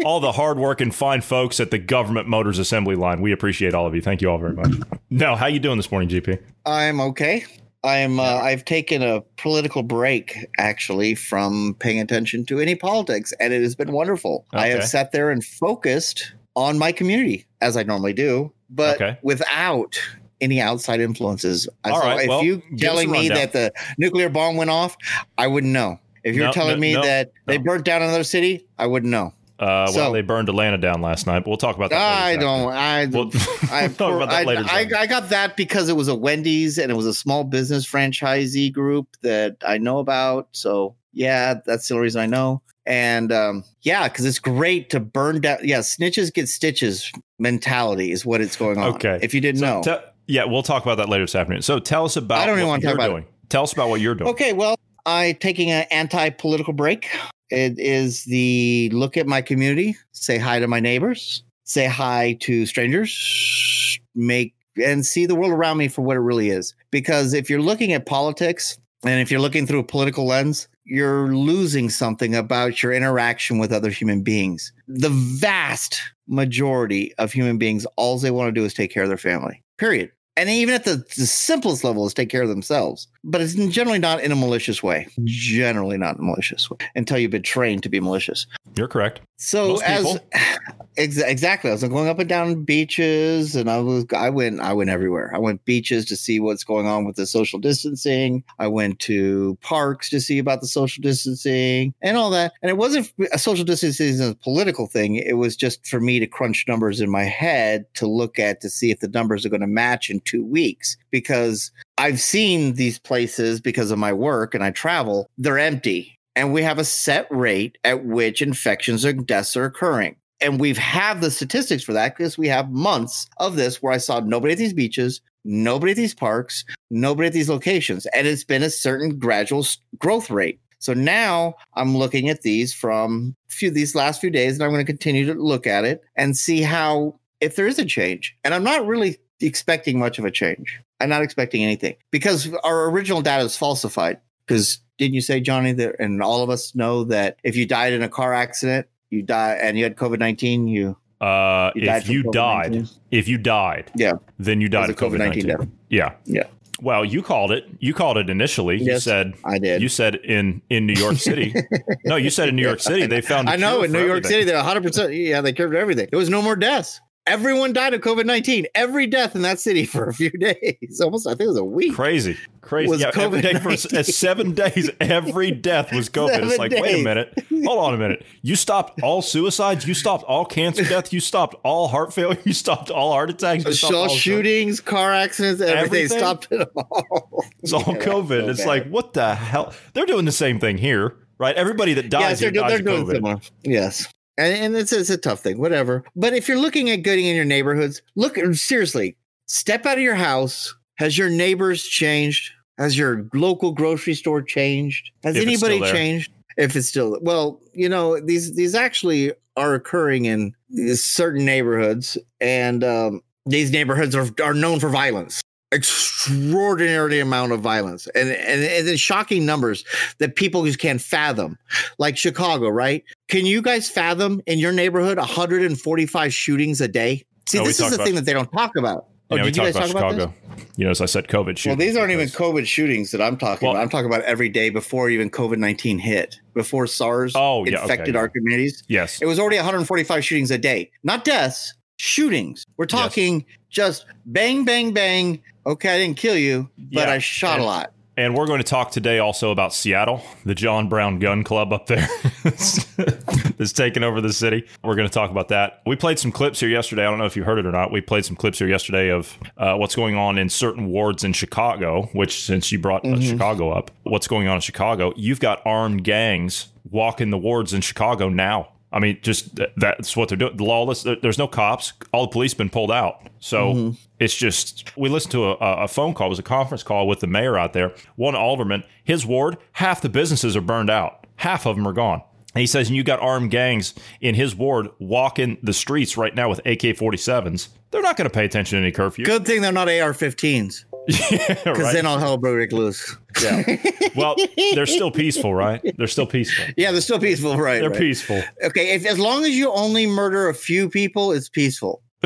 All 0.04 0.20
the 0.20 0.32
hardworking, 0.32 0.90
fine 0.90 1.20
folks 1.20 1.60
at 1.60 1.70
the 1.70 1.78
Government 1.78 2.28
Motors 2.28 2.58
Assembly 2.58 2.96
Line. 2.96 3.20
We 3.22 3.32
appreciate 3.32 3.74
all 3.74 3.86
of 3.86 3.94
you. 3.94 4.02
Thank 4.02 4.20
you 4.22 4.30
all 4.30 4.38
very 4.38 4.54
much. 4.54 4.72
No, 5.10 5.36
how 5.36 5.46
are 5.46 5.50
you 5.50 5.60
doing 5.60 5.76
this 5.76 5.90
morning, 5.90 6.08
GP? 6.08 6.40
I'm 6.66 7.00
okay. 7.00 7.44
I'm. 7.82 8.18
Uh, 8.18 8.22
I've 8.22 8.64
taken 8.64 9.02
a 9.02 9.20
political 9.36 9.82
break 9.82 10.46
actually 10.58 11.14
from 11.14 11.76
paying 11.78 12.00
attention 12.00 12.44
to 12.46 12.58
any 12.60 12.74
politics, 12.74 13.32
and 13.40 13.52
it 13.52 13.62
has 13.62 13.74
been 13.74 13.92
wonderful. 13.92 14.46
I 14.52 14.68
have 14.68 14.84
sat 14.84 15.12
there 15.12 15.30
and 15.30 15.44
focused 15.44 16.32
on 16.56 16.78
my 16.78 16.92
community 16.92 17.46
as 17.60 17.76
I 17.76 17.82
normally 17.82 18.12
do, 18.12 18.52
but 18.70 18.96
Okay. 19.00 19.18
without 19.22 19.98
any 20.40 20.60
outside 20.60 21.00
influences. 21.00 21.68
All 21.84 22.00
so 22.00 22.06
right, 22.06 22.22
if 22.22 22.28
well, 22.28 22.42
you 22.42 22.62
telling 22.78 23.10
me 23.10 23.28
that 23.28 23.52
the 23.52 23.72
nuclear 23.98 24.28
bomb 24.28 24.56
went 24.56 24.70
off, 24.70 24.96
I 25.38 25.46
wouldn't 25.46 25.72
know. 25.72 25.98
If 26.24 26.34
you're 26.34 26.46
No, 26.46 26.52
telling 26.52 26.76
no, 26.76 26.80
me 26.80 26.94
no, 26.94 27.02
that 27.02 27.32
they 27.46 27.58
burnt 27.58 27.84
down 27.84 28.02
another 28.02 28.24
city, 28.24 28.66
I 28.78 28.86
wouldn't 28.86 29.10
know. 29.10 29.32
Uh, 29.58 29.86
well, 29.86 29.92
So- 29.92 30.12
they 30.12 30.22
burned 30.22 30.48
Atlanta 30.48 30.78
down 30.78 31.00
last 31.00 31.26
night, 31.28 31.40
but 31.40 31.48
we'll 31.48 31.56
talk 31.56 31.76
about 31.76 31.90
that. 31.90 32.00
I 32.00 32.30
later 32.32 32.40
don't. 32.40 32.72
I 32.72 33.06
We'll, 33.06 33.30
I, 33.70 33.86
we'll 33.86 33.94
talk 33.96 34.14
about 34.14 34.30
that 34.30 34.40
I, 34.40 34.44
later. 34.44 34.64
I. 34.66 34.88
I 34.98 35.06
got 35.06 35.28
that 35.28 35.56
because 35.56 35.88
it 35.88 35.96
was 35.96 36.08
a 36.08 36.14
Wendy's 36.14 36.76
and 36.78 36.90
it 36.90 36.94
was 36.96 37.06
a 37.06 37.14
small 37.14 37.44
business 37.44 37.86
franchisee 37.88 38.72
group 38.72 39.06
that 39.22 39.56
I 39.64 39.78
know 39.78 39.98
about. 39.98 40.48
So 40.52 40.96
yeah, 41.12 41.54
that's 41.64 41.86
the 41.86 41.94
only 41.94 42.02
reason 42.04 42.20
I 42.20 42.26
know. 42.26 42.62
And 42.86 43.30
um, 43.32 43.64
yeah, 43.82 44.08
because 44.08 44.24
it's 44.24 44.38
great 44.40 44.90
to 44.90 45.00
burn 45.00 45.40
down. 45.40 45.58
Yeah, 45.62 45.78
snitches 45.78 46.34
get 46.34 46.48
stitches 46.48 47.10
mentality 47.38 48.10
is 48.12 48.26
what 48.26 48.40
it's 48.40 48.56
going 48.56 48.78
on. 48.78 48.94
Okay. 48.94 49.18
if 49.22 49.34
you 49.34 49.40
didn't 49.40 49.60
So 49.60 49.66
know. 49.66 49.82
te- 49.82 50.04
yeah, 50.26 50.44
we'll 50.44 50.62
talk 50.62 50.82
about 50.82 50.96
that 50.96 51.08
later 51.08 51.24
this 51.24 51.34
afternoon. 51.34 51.62
So 51.62 51.78
tell 51.78 52.04
us 52.04 52.16
about 52.16 52.40
I 52.40 52.46
don't 52.46 52.58
even 52.58 52.68
wanna 52.68 52.82
talk 52.82 52.94
about 52.94 53.08
doing. 53.08 53.26
Tell 53.50 53.62
us 53.62 53.72
about 53.72 53.88
what 53.88 54.00
you're 54.00 54.14
doing. 54.14 54.30
okay, 54.30 54.52
well, 54.52 54.74
I 55.06 55.36
taking 55.40 55.70
an 55.70 55.86
anti-political 55.90 56.72
break. 56.72 57.08
It 57.50 57.78
is 57.78 58.24
the 58.24 58.90
look 58.92 59.16
at 59.16 59.26
my 59.26 59.42
community, 59.42 59.96
say 60.12 60.38
hi 60.38 60.58
to 60.58 60.66
my 60.66 60.80
neighbors, 60.80 61.42
say 61.64 61.86
hi 61.86 62.36
to 62.40 62.66
strangers, 62.66 63.98
make 64.14 64.54
and 64.82 65.06
see 65.06 65.24
the 65.26 65.34
world 65.34 65.52
around 65.52 65.76
me 65.76 65.88
for 65.88 66.02
what 66.02 66.16
it 66.16 66.20
really 66.20 66.50
is. 66.50 66.74
Because 66.90 67.32
if 67.32 67.48
you're 67.48 67.60
looking 67.60 67.92
at 67.92 68.06
politics 68.06 68.76
and 69.04 69.20
if 69.20 69.30
you're 69.30 69.40
looking 69.40 69.66
through 69.66 69.80
a 69.80 69.84
political 69.84 70.26
lens, 70.26 70.68
you're 70.84 71.34
losing 71.34 71.88
something 71.88 72.34
about 72.34 72.82
your 72.82 72.92
interaction 72.92 73.58
with 73.58 73.72
other 73.72 73.90
human 73.90 74.22
beings. 74.22 74.72
The 74.88 75.10
vast 75.10 76.00
majority 76.26 77.14
of 77.18 77.32
human 77.32 77.56
beings, 77.58 77.86
all 77.96 78.18
they 78.18 78.30
want 78.30 78.48
to 78.48 78.60
do 78.60 78.64
is 78.64 78.74
take 78.74 78.92
care 78.92 79.02
of 79.02 79.08
their 79.08 79.16
family, 79.16 79.62
period. 79.78 80.10
And 80.36 80.48
even 80.48 80.74
at 80.74 80.84
the, 80.84 80.96
the 81.16 81.26
simplest 81.26 81.84
level 81.84 82.06
is 82.06 82.14
take 82.14 82.28
care 82.28 82.42
of 82.42 82.48
themselves, 82.48 83.06
but 83.22 83.40
it's 83.40 83.54
generally 83.54 84.00
not 84.00 84.20
in 84.20 84.32
a 84.32 84.36
malicious 84.36 84.82
way. 84.82 85.06
Generally 85.22 85.98
not 85.98 86.18
malicious 86.18 86.68
way 86.68 86.78
until 86.96 87.18
you've 87.18 87.30
been 87.30 87.42
trained 87.42 87.84
to 87.84 87.88
be 87.88 88.00
malicious. 88.00 88.46
You're 88.74 88.88
correct. 88.88 89.20
So 89.36 89.80
as 89.82 90.18
ex- 90.96 91.18
exactly, 91.18 91.70
I 91.70 91.74
was 91.74 91.84
going 91.84 92.08
up 92.08 92.18
and 92.18 92.28
down 92.28 92.64
beaches, 92.64 93.54
and 93.54 93.70
I 93.70 93.78
was 93.78 94.06
I 94.16 94.30
went 94.30 94.60
I 94.60 94.72
went 94.72 94.90
everywhere. 94.90 95.30
I 95.34 95.38
went 95.38 95.64
beaches 95.64 96.04
to 96.06 96.16
see 96.16 96.40
what's 96.40 96.64
going 96.64 96.86
on 96.86 97.04
with 97.04 97.16
the 97.16 97.26
social 97.26 97.58
distancing. 97.58 98.42
I 98.58 98.66
went 98.66 98.98
to 99.00 99.56
parks 99.60 100.10
to 100.10 100.20
see 100.20 100.38
about 100.38 100.60
the 100.60 100.66
social 100.66 101.02
distancing 101.02 101.94
and 102.02 102.16
all 102.16 102.30
that. 102.30 102.52
And 102.62 102.70
it 102.70 102.76
wasn't 102.76 103.12
a 103.32 103.38
social 103.38 103.64
distancing 103.64 104.08
as 104.08 104.20
a 104.20 104.34
political 104.34 104.86
thing. 104.86 105.16
It 105.16 105.36
was 105.36 105.56
just 105.56 105.86
for 105.86 106.00
me 106.00 106.18
to 106.18 106.26
crunch 106.26 106.64
numbers 106.66 107.00
in 107.00 107.10
my 107.10 107.24
head 107.24 107.86
to 107.94 108.06
look 108.06 108.38
at 108.38 108.60
to 108.62 108.70
see 108.70 108.90
if 108.90 109.00
the 109.00 109.08
numbers 109.08 109.46
are 109.46 109.50
going 109.50 109.60
to 109.60 109.66
match 109.66 110.10
in 110.10 110.20
two 110.24 110.44
weeks 110.44 110.96
because 111.10 111.70
I've 111.98 112.20
seen 112.20 112.74
these 112.74 112.98
places 112.98 113.60
because 113.60 113.90
of 113.90 113.98
my 113.98 114.12
work 114.12 114.54
and 114.54 114.64
I 114.64 114.70
travel. 114.70 115.28
They're 115.38 115.58
empty 115.58 116.18
and 116.36 116.52
we 116.52 116.62
have 116.62 116.78
a 116.78 116.84
set 116.84 117.26
rate 117.30 117.78
at 117.84 118.04
which 118.04 118.42
infections 118.42 119.04
or 119.04 119.12
deaths 119.12 119.56
are 119.56 119.64
occurring. 119.64 120.16
And 120.40 120.60
we've 120.60 120.78
have 120.78 121.20
the 121.20 121.30
statistics 121.30 121.84
for 121.84 121.92
that 121.92 122.16
because 122.16 122.36
we 122.36 122.48
have 122.48 122.70
months 122.70 123.26
of 123.38 123.56
this 123.56 123.80
where 123.82 123.92
I 123.92 123.98
saw 123.98 124.20
nobody 124.20 124.52
at 124.52 124.58
these 124.58 124.74
beaches, 124.74 125.20
nobody 125.44 125.92
at 125.92 125.96
these 125.96 126.14
parks, 126.14 126.64
nobody 126.90 127.28
at 127.28 127.32
these 127.32 127.48
locations. 127.48 128.06
And 128.06 128.26
it's 128.26 128.44
been 128.44 128.62
a 128.62 128.70
certain 128.70 129.18
gradual 129.18 129.64
growth 129.98 130.30
rate. 130.30 130.58
So 130.80 130.92
now 130.92 131.54
I'm 131.74 131.96
looking 131.96 132.28
at 132.28 132.42
these 132.42 132.74
from 132.74 133.34
few 133.48 133.70
these 133.70 133.94
last 133.94 134.20
few 134.20 134.28
days, 134.28 134.54
and 134.54 134.62
I'm 134.62 134.70
going 134.70 134.84
to 134.84 134.92
continue 134.92 135.24
to 135.32 135.34
look 135.34 135.66
at 135.66 135.84
it 135.84 136.02
and 136.16 136.36
see 136.36 136.60
how 136.60 137.18
if 137.40 137.56
there 137.56 137.66
is 137.66 137.78
a 137.78 137.86
change. 137.86 138.36
And 138.44 138.52
I'm 138.52 138.64
not 138.64 138.86
really 138.86 139.16
expecting 139.40 139.98
much 139.98 140.18
of 140.18 140.24
a 140.24 140.30
change. 140.30 140.80
I'm 141.00 141.08
not 141.08 141.22
expecting 141.22 141.62
anything 141.62 141.96
because 142.10 142.48
our 142.64 142.88
original 142.90 143.20
data 143.22 143.42
is 143.44 143.56
falsified. 143.56 144.20
Because 144.46 144.78
didn't 144.98 145.14
you 145.14 145.20
say, 145.22 145.40
Johnny, 145.40 145.72
that 145.72 145.96
and 145.98 146.22
all 146.22 146.42
of 146.42 146.50
us 146.50 146.74
know 146.74 147.04
that 147.04 147.38
if 147.44 147.56
you 147.56 147.66
died 147.66 147.92
in 147.94 148.02
a 148.02 148.08
car 148.08 148.34
accident, 148.34 148.86
you 149.10 149.22
die 149.22 149.58
and 149.60 149.78
you 149.78 149.84
had 149.84 149.96
COVID 149.96 150.18
nineteen, 150.18 150.68
you 150.68 150.96
Uh, 151.20 151.70
You 151.74 151.88
if 151.90 152.08
you 152.08 152.24
COVID-19? 152.24 152.32
died, 152.32 152.88
if 153.10 153.28
you 153.28 153.38
died, 153.38 153.90
Yeah. 153.96 154.12
then 154.38 154.60
you 154.60 154.68
died 154.68 154.90
of 154.90 154.96
COVID 154.96 155.18
nineteen. 155.18 155.72
Yeah, 155.88 156.12
Yeah. 156.26 156.42
Well, 156.82 157.04
you 157.04 157.22
called 157.22 157.52
it. 157.52 157.64
You 157.78 157.94
called 157.94 158.18
it 158.18 158.28
initially. 158.28 158.82
You 158.82 158.98
said 159.00 159.32
I 159.44 159.58
did. 159.58 159.80
you 159.80 159.88
said 159.88 160.16
in 160.16 160.60
in 160.68 160.86
New 160.86 160.94
York 161.00 161.16
City. 161.16 161.54
no, 162.04 162.16
you 162.16 162.28
said 162.30 162.48
in 162.50 162.56
New 162.56 162.62
York 162.62 162.80
City 162.80 163.06
they 163.06 163.20
found. 163.22 163.48
I 163.48 163.56
know 163.56 163.82
in 163.82 163.92
New 163.92 164.00
York 164.00 164.10
everything. 164.26 164.30
City, 164.30 164.44
they're 164.44 164.56
100. 164.56 164.82
percent 164.82 165.12
Yeah, 165.14 165.40
they 165.40 165.52
cured 165.54 165.74
everything. 165.74 166.08
There 166.10 166.18
was 166.18 166.28
no 166.28 166.42
more 166.42 166.56
deaths. 166.56 167.00
Everyone 167.26 167.72
died 167.72 167.94
of 167.94 168.02
COVID 168.02 168.26
19. 168.26 168.66
Every 168.74 169.06
death 169.06 169.34
in 169.34 169.40
that 169.42 169.58
city 169.58 169.86
for 169.86 170.06
a 170.08 170.12
few 170.12 170.30
days, 170.38 171.00
almost 171.02 171.26
I 171.26 171.30
think 171.30 171.42
it 171.42 171.48
was 171.48 171.56
a 171.56 171.64
week. 171.64 171.94
Crazy, 171.94 172.36
crazy. 172.60 172.90
Was 172.90 173.00
yeah, 173.00 173.12
every 173.16 173.40
day 173.40 173.54
for 173.54 173.70
uh, 173.70 173.72
COVID-19. 173.72 174.04
seven 174.12 174.52
days, 174.52 174.90
every 175.00 175.50
death 175.50 175.90
was 175.92 176.10
COVID. 176.10 176.42
it's 176.42 176.56
Seven 176.56 176.58
like, 176.58 176.72
wait 176.82 177.00
a 177.00 177.02
minute, 177.04 177.32
hold 177.64 177.78
on 177.78 177.94
a 177.94 177.96
minute. 177.96 178.26
You 178.42 178.56
stopped 178.56 179.00
all 179.02 179.22
suicides. 179.22 179.86
You 179.88 179.94
stopped 179.94 180.24
all 180.24 180.44
cancer 180.44 180.84
death. 180.84 181.14
You 181.14 181.20
stopped 181.20 181.54
all 181.64 181.88
heart 181.88 182.12
failure. 182.12 182.38
You 182.44 182.52
stopped 182.52 182.90
all 182.90 183.12
heart 183.12 183.30
attacks. 183.30 183.64
You 183.64 183.72
stopped 183.72 183.94
All 183.94 184.08
shootings, 184.08 184.80
car 184.80 185.14
accidents, 185.14 185.62
everything, 185.62 185.84
Everything? 186.02 186.18
stopped 186.18 186.48
it 186.50 186.68
all. 186.76 187.44
It's 187.62 187.72
all 187.72 187.80
Yeah, 187.86 188.04
COVID. 188.04 188.28
so 188.44 188.48
it's 188.50 188.60
bad. 188.60 188.66
like, 188.68 188.88
what 188.90 189.14
the 189.14 189.34
hell? 189.34 189.72
They're 189.94 190.04
doing 190.04 190.26
the 190.26 190.32
same 190.32 190.58
thing 190.60 190.76
here, 190.76 191.16
right? 191.38 191.56
Everybody 191.56 191.94
that 191.94 192.10
dies 192.10 192.20
yes, 192.20 192.40
they're, 192.40 192.50
here 192.52 192.60
dies 192.60 192.70
they're 192.70 192.78
of 192.80 192.84
doing 192.84 193.06
COVID. 193.06 193.12
similar. 193.14 193.40
Yes. 193.62 194.06
And, 194.36 194.54
and 194.54 194.76
it's, 194.76 194.92
it's 194.92 195.10
a 195.10 195.16
tough 195.16 195.40
thing, 195.40 195.58
whatever. 195.58 196.04
But 196.16 196.34
if 196.34 196.48
you're 196.48 196.58
looking 196.58 196.90
at 196.90 197.02
getting 197.02 197.26
in 197.26 197.36
your 197.36 197.44
neighborhoods, 197.44 198.02
look 198.16 198.36
seriously, 198.54 199.16
step 199.46 199.86
out 199.86 199.98
of 199.98 200.02
your 200.02 200.14
house. 200.14 200.74
Has 200.96 201.18
your 201.18 201.28
neighbors 201.28 201.82
changed? 201.84 202.52
Has 202.78 202.96
your 202.98 203.28
local 203.34 203.72
grocery 203.72 204.14
store 204.14 204.42
changed? 204.42 205.10
Has 205.22 205.36
If 205.36 205.42
anybody 205.42 205.80
changed? 205.80 206.32
If 206.56 206.76
it's 206.76 206.88
still 206.88 207.18
well, 207.20 207.60
you 207.72 207.88
know 207.88 208.20
these 208.20 208.54
these 208.54 208.76
actually 208.76 209.32
are 209.56 209.74
occurring 209.74 210.26
in 210.26 210.54
certain 210.94 211.44
neighborhoods, 211.44 212.16
and 212.40 212.84
um, 212.84 213.22
these 213.44 213.72
neighborhoods 213.72 214.14
are 214.14 214.28
are 214.42 214.54
known 214.54 214.78
for 214.78 214.88
violence, 214.88 215.40
extraordinary 215.74 217.20
amount 217.20 217.52
of 217.52 217.60
violence, 217.60 218.06
and 218.14 218.30
and, 218.30 218.62
and 218.62 218.88
it's 218.88 219.00
shocking 219.00 219.44
numbers 219.44 219.84
that 220.18 220.36
people 220.36 220.64
just 220.64 220.78
can't 220.78 221.00
fathom. 221.00 221.58
Like 221.98 222.16
Chicago, 222.16 222.68
right? 222.68 223.04
Can 223.28 223.46
you 223.46 223.60
guys 223.62 223.88
fathom 223.90 224.40
in 224.46 224.58
your 224.58 224.72
neighborhood 224.72 225.18
145 225.18 226.32
shootings 226.34 226.80
a 226.80 226.88
day? 226.88 227.24
See, 227.48 227.58
No, 227.58 227.64
this 227.64 227.80
is 227.80 227.88
the 227.90 227.94
about- 227.96 228.04
thing 228.06 228.14
that 228.14 228.24
they 228.24 228.32
don't 228.32 228.50
talk 228.52 228.76
about. 228.76 229.06
Oh, 229.30 229.36
Yeah, 229.36 229.42
we 229.44 229.50
did 229.50 229.56
you 229.56 229.62
guys 229.62 229.76
about 229.76 229.86
talk 229.88 229.96
about 229.96 230.12
Chicago. 230.12 230.34
this? 230.56 230.64
you 230.76 230.84
know, 230.84 230.90
as 230.90 231.00
I 231.00 231.06
said, 231.06 231.28
COVID 231.28 231.56
shootings. 231.56 231.66
Well, 231.66 231.76
these 231.76 231.96
aren't 231.96 232.12
even 232.12 232.28
COVID 232.28 232.66
shootings 232.66 233.10
that 233.12 233.22
I'm 233.22 233.36
talking 233.38 233.66
Well- 233.66 233.74
about. 233.74 233.82
I'm 233.82 233.88
talking 233.88 234.06
about 234.06 234.22
every 234.22 234.50
day 234.50 234.68
before 234.68 235.08
even 235.08 235.30
COVID 235.30 235.56
19 235.58 235.98
hit, 235.98 236.40
before 236.54 236.86
SARS 236.86 237.32
Oh, 237.34 237.64
yeah, 237.64 237.76
okay, 237.76 237.82
infected 237.82 238.14
yeah. 238.14 238.20
our 238.20 238.28
communities. 238.28 238.82
Yes. 238.88 239.20
It 239.22 239.26
was 239.26 239.38
already 239.38 239.56
145 239.56 240.22
shootings 240.24 240.50
a 240.50 240.58
day, 240.58 240.90
not 241.04 241.24
deaths, 241.24 241.72
shootings. 241.96 242.64
We're 242.76 242.84
talking 242.86 243.46
just 243.74 244.06
bang, 244.24 244.64
bang, 244.64 244.92
bang. 244.92 245.42
Okay, 245.66 245.94
I 245.94 245.98
didn't 245.98 246.16
kill 246.16 246.36
you, 246.36 246.70
but 246.78 247.08
Yeah, 247.08 247.10
I 247.10 247.18
shot 247.18 247.58
a 247.58 247.64
lot. 247.64 247.90
And 248.16 248.36
we're 248.36 248.46
going 248.46 248.60
to 248.60 248.64
talk 248.64 248.92
today 248.92 249.18
also 249.18 249.50
about 249.50 249.74
Seattle, 249.74 250.22
the 250.44 250.54
John 250.54 250.88
Brown 250.88 251.18
Gun 251.18 251.42
Club 251.42 251.72
up 251.72 251.86
there 251.86 252.06
that's 252.44 253.72
taking 253.72 254.04
over 254.04 254.20
the 254.20 254.32
city. 254.32 254.68
We're 254.84 254.94
going 254.94 255.08
to 255.08 255.12
talk 255.12 255.32
about 255.32 255.48
that. 255.48 255.82
We 255.84 255.96
played 255.96 256.20
some 256.20 256.30
clips 256.30 256.60
here 256.60 256.68
yesterday. 256.68 257.02
I 257.04 257.10
don't 257.10 257.18
know 257.18 257.24
if 257.24 257.36
you 257.36 257.42
heard 257.42 257.58
it 257.58 257.66
or 257.66 257.72
not. 257.72 257.90
We 257.90 258.00
played 258.00 258.24
some 258.24 258.36
clips 258.36 258.60
here 258.60 258.68
yesterday 258.68 259.10
of 259.10 259.36
uh, 259.56 259.74
what's 259.74 259.96
going 259.96 260.14
on 260.14 260.38
in 260.38 260.48
certain 260.48 260.86
wards 260.86 261.24
in 261.24 261.32
Chicago, 261.32 262.08
which, 262.12 262.44
since 262.44 262.70
you 262.70 262.78
brought 262.78 263.04
uh, 263.04 263.20
Chicago 263.20 263.72
up, 263.72 263.90
what's 264.04 264.28
going 264.28 264.46
on 264.46 264.54
in 264.54 264.60
Chicago, 264.60 265.12
you've 265.16 265.40
got 265.40 265.60
armed 265.66 266.04
gangs 266.04 266.68
walking 266.88 267.30
the 267.30 267.38
wards 267.38 267.74
in 267.74 267.80
Chicago 267.80 268.28
now. 268.28 268.68
I 268.94 269.00
mean, 269.00 269.18
just 269.22 269.56
th- 269.56 269.70
that's 269.76 270.16
what 270.16 270.28
they're 270.28 270.38
doing. 270.38 270.56
The 270.56 270.64
Lawless. 270.64 271.02
there- 271.02 271.16
There's 271.20 271.36
no 271.36 271.48
cops. 271.48 271.92
All 272.12 272.26
the 272.26 272.32
police 272.32 272.54
been 272.54 272.70
pulled 272.70 272.92
out. 272.92 273.28
So 273.40 273.74
mm-hmm. 273.74 273.90
it's 274.20 274.34
just 274.34 274.96
we 274.96 275.08
listened 275.08 275.32
to 275.32 275.44
a, 275.44 275.84
a 275.84 275.88
phone 275.88 276.14
call. 276.14 276.28
It 276.28 276.30
was 276.30 276.38
a 276.38 276.44
conference 276.44 276.84
call 276.84 277.08
with 277.08 277.18
the 277.18 277.26
mayor 277.26 277.58
out 277.58 277.72
there. 277.72 277.92
One 278.14 278.36
alderman, 278.36 278.84
his 279.02 279.26
ward, 279.26 279.58
half 279.72 280.00
the 280.00 280.08
businesses 280.08 280.56
are 280.56 280.60
burned 280.60 280.90
out. 280.90 281.26
Half 281.36 281.66
of 281.66 281.74
them 281.74 281.86
are 281.88 281.92
gone. 281.92 282.22
And 282.54 282.60
he 282.60 282.68
says, 282.68 282.86
and 282.86 282.96
you 282.96 283.02
got 283.02 283.18
armed 283.18 283.50
gangs 283.50 283.94
in 284.20 284.36
his 284.36 284.54
ward 284.54 284.88
walking 285.00 285.58
the 285.60 285.72
streets 285.72 286.16
right 286.16 286.32
now 286.32 286.48
with 286.48 286.60
AK-47s. 286.60 287.68
They're 287.90 288.00
not 288.00 288.16
going 288.16 288.30
to 288.30 288.34
pay 288.34 288.44
attention 288.44 288.76
to 288.78 288.82
any 288.82 288.92
curfew. 288.92 289.24
Good 289.24 289.44
thing 289.44 289.60
they're 289.60 289.72
not 289.72 289.88
AR 289.88 290.12
15s 290.12 290.84
yeah, 291.30 291.54
because 291.54 291.78
right. 291.78 291.92
then 291.92 292.06
all 292.06 292.18
hell 292.18 292.36
break 292.36 292.72
loose. 292.72 293.16
yeah. 293.42 293.76
Well, 294.16 294.36
they're 294.74 294.86
still 294.86 295.10
peaceful, 295.10 295.52
right? 295.54 295.80
They're 295.98 296.06
still 296.06 296.26
peaceful. 296.26 296.66
Yeah, 296.76 296.92
they're 296.92 297.00
still 297.00 297.18
peaceful, 297.18 297.56
right? 297.56 297.80
They're 297.80 297.90
right. 297.90 297.98
peaceful. 297.98 298.40
Okay, 298.62 298.94
if 298.94 299.04
as 299.04 299.18
long 299.18 299.42
as 299.44 299.50
you 299.50 299.72
only 299.72 300.06
murder 300.06 300.48
a 300.48 300.54
few 300.54 300.88
people, 300.88 301.32
it's 301.32 301.48
peaceful. 301.48 302.00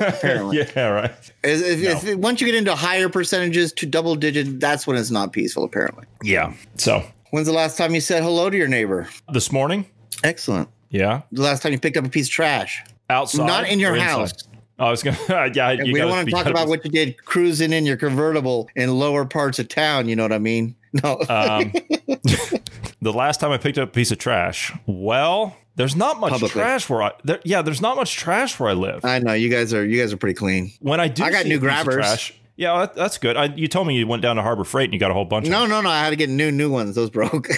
Apparently. 0.00 0.58
yeah, 0.58 0.86
right. 0.88 1.10
If, 1.42 1.82
if, 1.82 2.04
if- 2.06 2.18
once 2.18 2.40
you 2.40 2.46
get 2.46 2.54
into 2.54 2.74
higher 2.76 3.08
percentages 3.08 3.72
to 3.74 3.86
double 3.86 4.14
digit, 4.14 4.60
that's 4.60 4.86
when 4.86 4.96
it's 4.96 5.10
not 5.10 5.32
peaceful. 5.32 5.64
Apparently. 5.64 6.04
Yeah. 6.22 6.54
So 6.76 7.02
When's 7.32 7.48
the 7.48 7.52
last 7.52 7.76
time 7.76 7.92
you 7.94 8.00
said 8.00 8.22
hello 8.22 8.48
to 8.48 8.56
your 8.56 8.68
neighbor? 8.68 9.08
this 9.32 9.50
morning, 9.50 9.84
Excellent. 10.22 10.68
yeah, 10.90 11.22
The 11.32 11.42
last 11.42 11.60
time 11.62 11.72
you 11.72 11.78
picked 11.80 11.96
up 11.96 12.04
a 12.04 12.08
piece 12.08 12.28
of 12.28 12.32
trash, 12.32 12.82
outside, 13.10 13.46
not 13.46 13.68
in 13.68 13.80
your 13.80 13.96
house. 13.96 14.32
inside? 14.32 14.55
I 14.78 14.90
was 14.90 15.02
gonna, 15.02 15.16
yeah. 15.54 15.76
We 15.82 15.94
don't 15.94 16.10
want 16.10 16.28
to 16.28 16.34
talk 16.34 16.46
about 16.46 16.68
what 16.68 16.84
you 16.84 16.90
did 16.90 17.24
cruising 17.24 17.72
in 17.72 17.86
your 17.86 17.96
convertible 17.96 18.68
in 18.76 18.98
lower 18.98 19.24
parts 19.24 19.58
of 19.58 19.68
town. 19.68 20.08
You 20.08 20.16
know 20.16 20.24
what 20.24 20.32
I 20.32 20.38
mean? 20.38 20.74
No. 21.02 21.18
Um, 21.28 21.72
the 23.02 23.12
last 23.12 23.38
time 23.38 23.50
I 23.50 23.58
picked 23.58 23.76
up 23.76 23.90
a 23.90 23.92
piece 23.92 24.10
of 24.10 24.16
trash, 24.16 24.72
well, 24.86 25.54
there's 25.74 25.94
not 25.94 26.18
much 26.20 26.32
Publicly. 26.32 26.62
trash 26.62 26.88
where 26.88 27.02
I. 27.02 27.12
There, 27.22 27.38
yeah, 27.44 27.60
there's 27.60 27.82
not 27.82 27.96
much 27.96 28.16
trash 28.16 28.58
where 28.58 28.70
I 28.70 28.72
live. 28.72 29.04
I 29.04 29.18
know 29.18 29.34
you 29.34 29.50
guys 29.50 29.74
are 29.74 29.84
you 29.84 30.00
guys 30.00 30.14
are 30.14 30.16
pretty 30.16 30.32
clean. 30.32 30.72
when 30.80 30.98
I 30.98 31.08
do, 31.08 31.22
I 31.22 31.30
got 31.30 31.44
new 31.44 31.58
a 31.58 31.60
piece 31.60 31.68
of 31.68 31.84
grabbers. 31.84 31.94
Trash, 31.96 32.34
yeah, 32.56 32.78
that, 32.78 32.94
that's 32.94 33.18
good. 33.18 33.36
I, 33.36 33.46
you 33.54 33.68
told 33.68 33.86
me 33.86 33.96
you 33.96 34.06
went 34.06 34.22
down 34.22 34.36
to 34.36 34.42
Harbor 34.42 34.64
Freight 34.64 34.86
and 34.86 34.94
you 34.94 34.98
got 35.00 35.10
a 35.10 35.14
whole 35.14 35.24
bunch. 35.26 35.46
of 35.46 35.52
No, 35.52 35.66
no, 35.66 35.80
no. 35.82 35.90
I 35.90 36.02
had 36.02 36.10
to 36.10 36.16
get 36.16 36.30
new 36.30 36.50
new 36.50 36.70
ones. 36.70 36.94
Those 36.94 37.10
broke. 37.10 37.48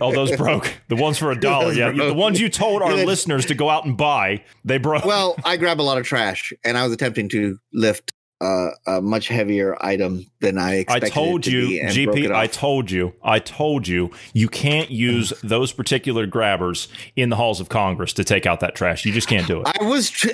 Oh, 0.00 0.12
those 0.12 0.36
broke. 0.36 0.74
The 0.88 0.96
ones 0.96 1.18
for 1.18 1.30
a 1.30 1.38
dollar. 1.38 1.72
Yeah, 1.72 1.92
broke. 1.92 2.08
the 2.08 2.14
ones 2.14 2.40
you 2.40 2.48
told 2.48 2.82
our 2.82 2.94
listeners 2.94 3.46
to 3.46 3.54
go 3.54 3.70
out 3.70 3.84
and 3.84 3.96
buy, 3.96 4.42
they 4.64 4.78
broke. 4.78 5.04
well, 5.04 5.36
I 5.44 5.56
grab 5.56 5.80
a 5.80 5.82
lot 5.82 5.98
of 5.98 6.04
trash, 6.04 6.52
and 6.64 6.76
I 6.76 6.84
was 6.84 6.92
attempting 6.92 7.28
to 7.30 7.58
lift 7.72 8.12
uh, 8.40 8.70
a 8.86 9.02
much 9.02 9.28
heavier 9.28 9.76
item 9.84 10.24
than 10.40 10.56
I 10.56 10.70
I 10.70 10.74
expected. 10.76 11.12
told 11.12 11.46
it 11.46 11.50
to 11.50 11.58
you, 11.58 11.66
be 11.68 11.80
and 11.82 12.04
broke 12.06 12.16
GP. 12.16 12.34
I 12.34 12.46
told 12.46 12.90
you. 12.90 13.12
I 13.22 13.38
told 13.38 13.86
you. 13.86 14.10
You 14.32 14.48
can't 14.48 14.90
use 14.90 15.32
those 15.44 15.72
particular 15.72 16.26
grabbers 16.26 16.88
in 17.16 17.28
the 17.28 17.36
halls 17.36 17.60
of 17.60 17.68
Congress 17.68 18.12
to 18.14 18.24
take 18.24 18.46
out 18.46 18.60
that 18.60 18.74
trash. 18.74 19.04
You 19.04 19.12
just 19.12 19.28
can't 19.28 19.46
do 19.46 19.60
it. 19.60 19.68
I 19.80 19.84
was. 19.84 20.10
Tr- 20.10 20.30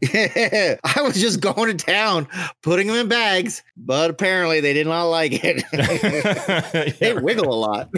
Yeah, 0.00 0.76
I 0.84 1.02
was 1.02 1.20
just 1.20 1.40
going 1.40 1.76
to 1.76 1.84
town, 1.84 2.28
putting 2.62 2.88
them 2.88 2.96
in 2.96 3.08
bags, 3.08 3.62
but 3.76 4.10
apparently 4.10 4.60
they 4.60 4.72
did 4.74 4.86
not 4.86 5.04
like 5.04 5.32
it. 5.42 5.64
they 7.00 7.14
wiggle 7.14 7.52
a 7.52 7.54
lot. 7.54 7.88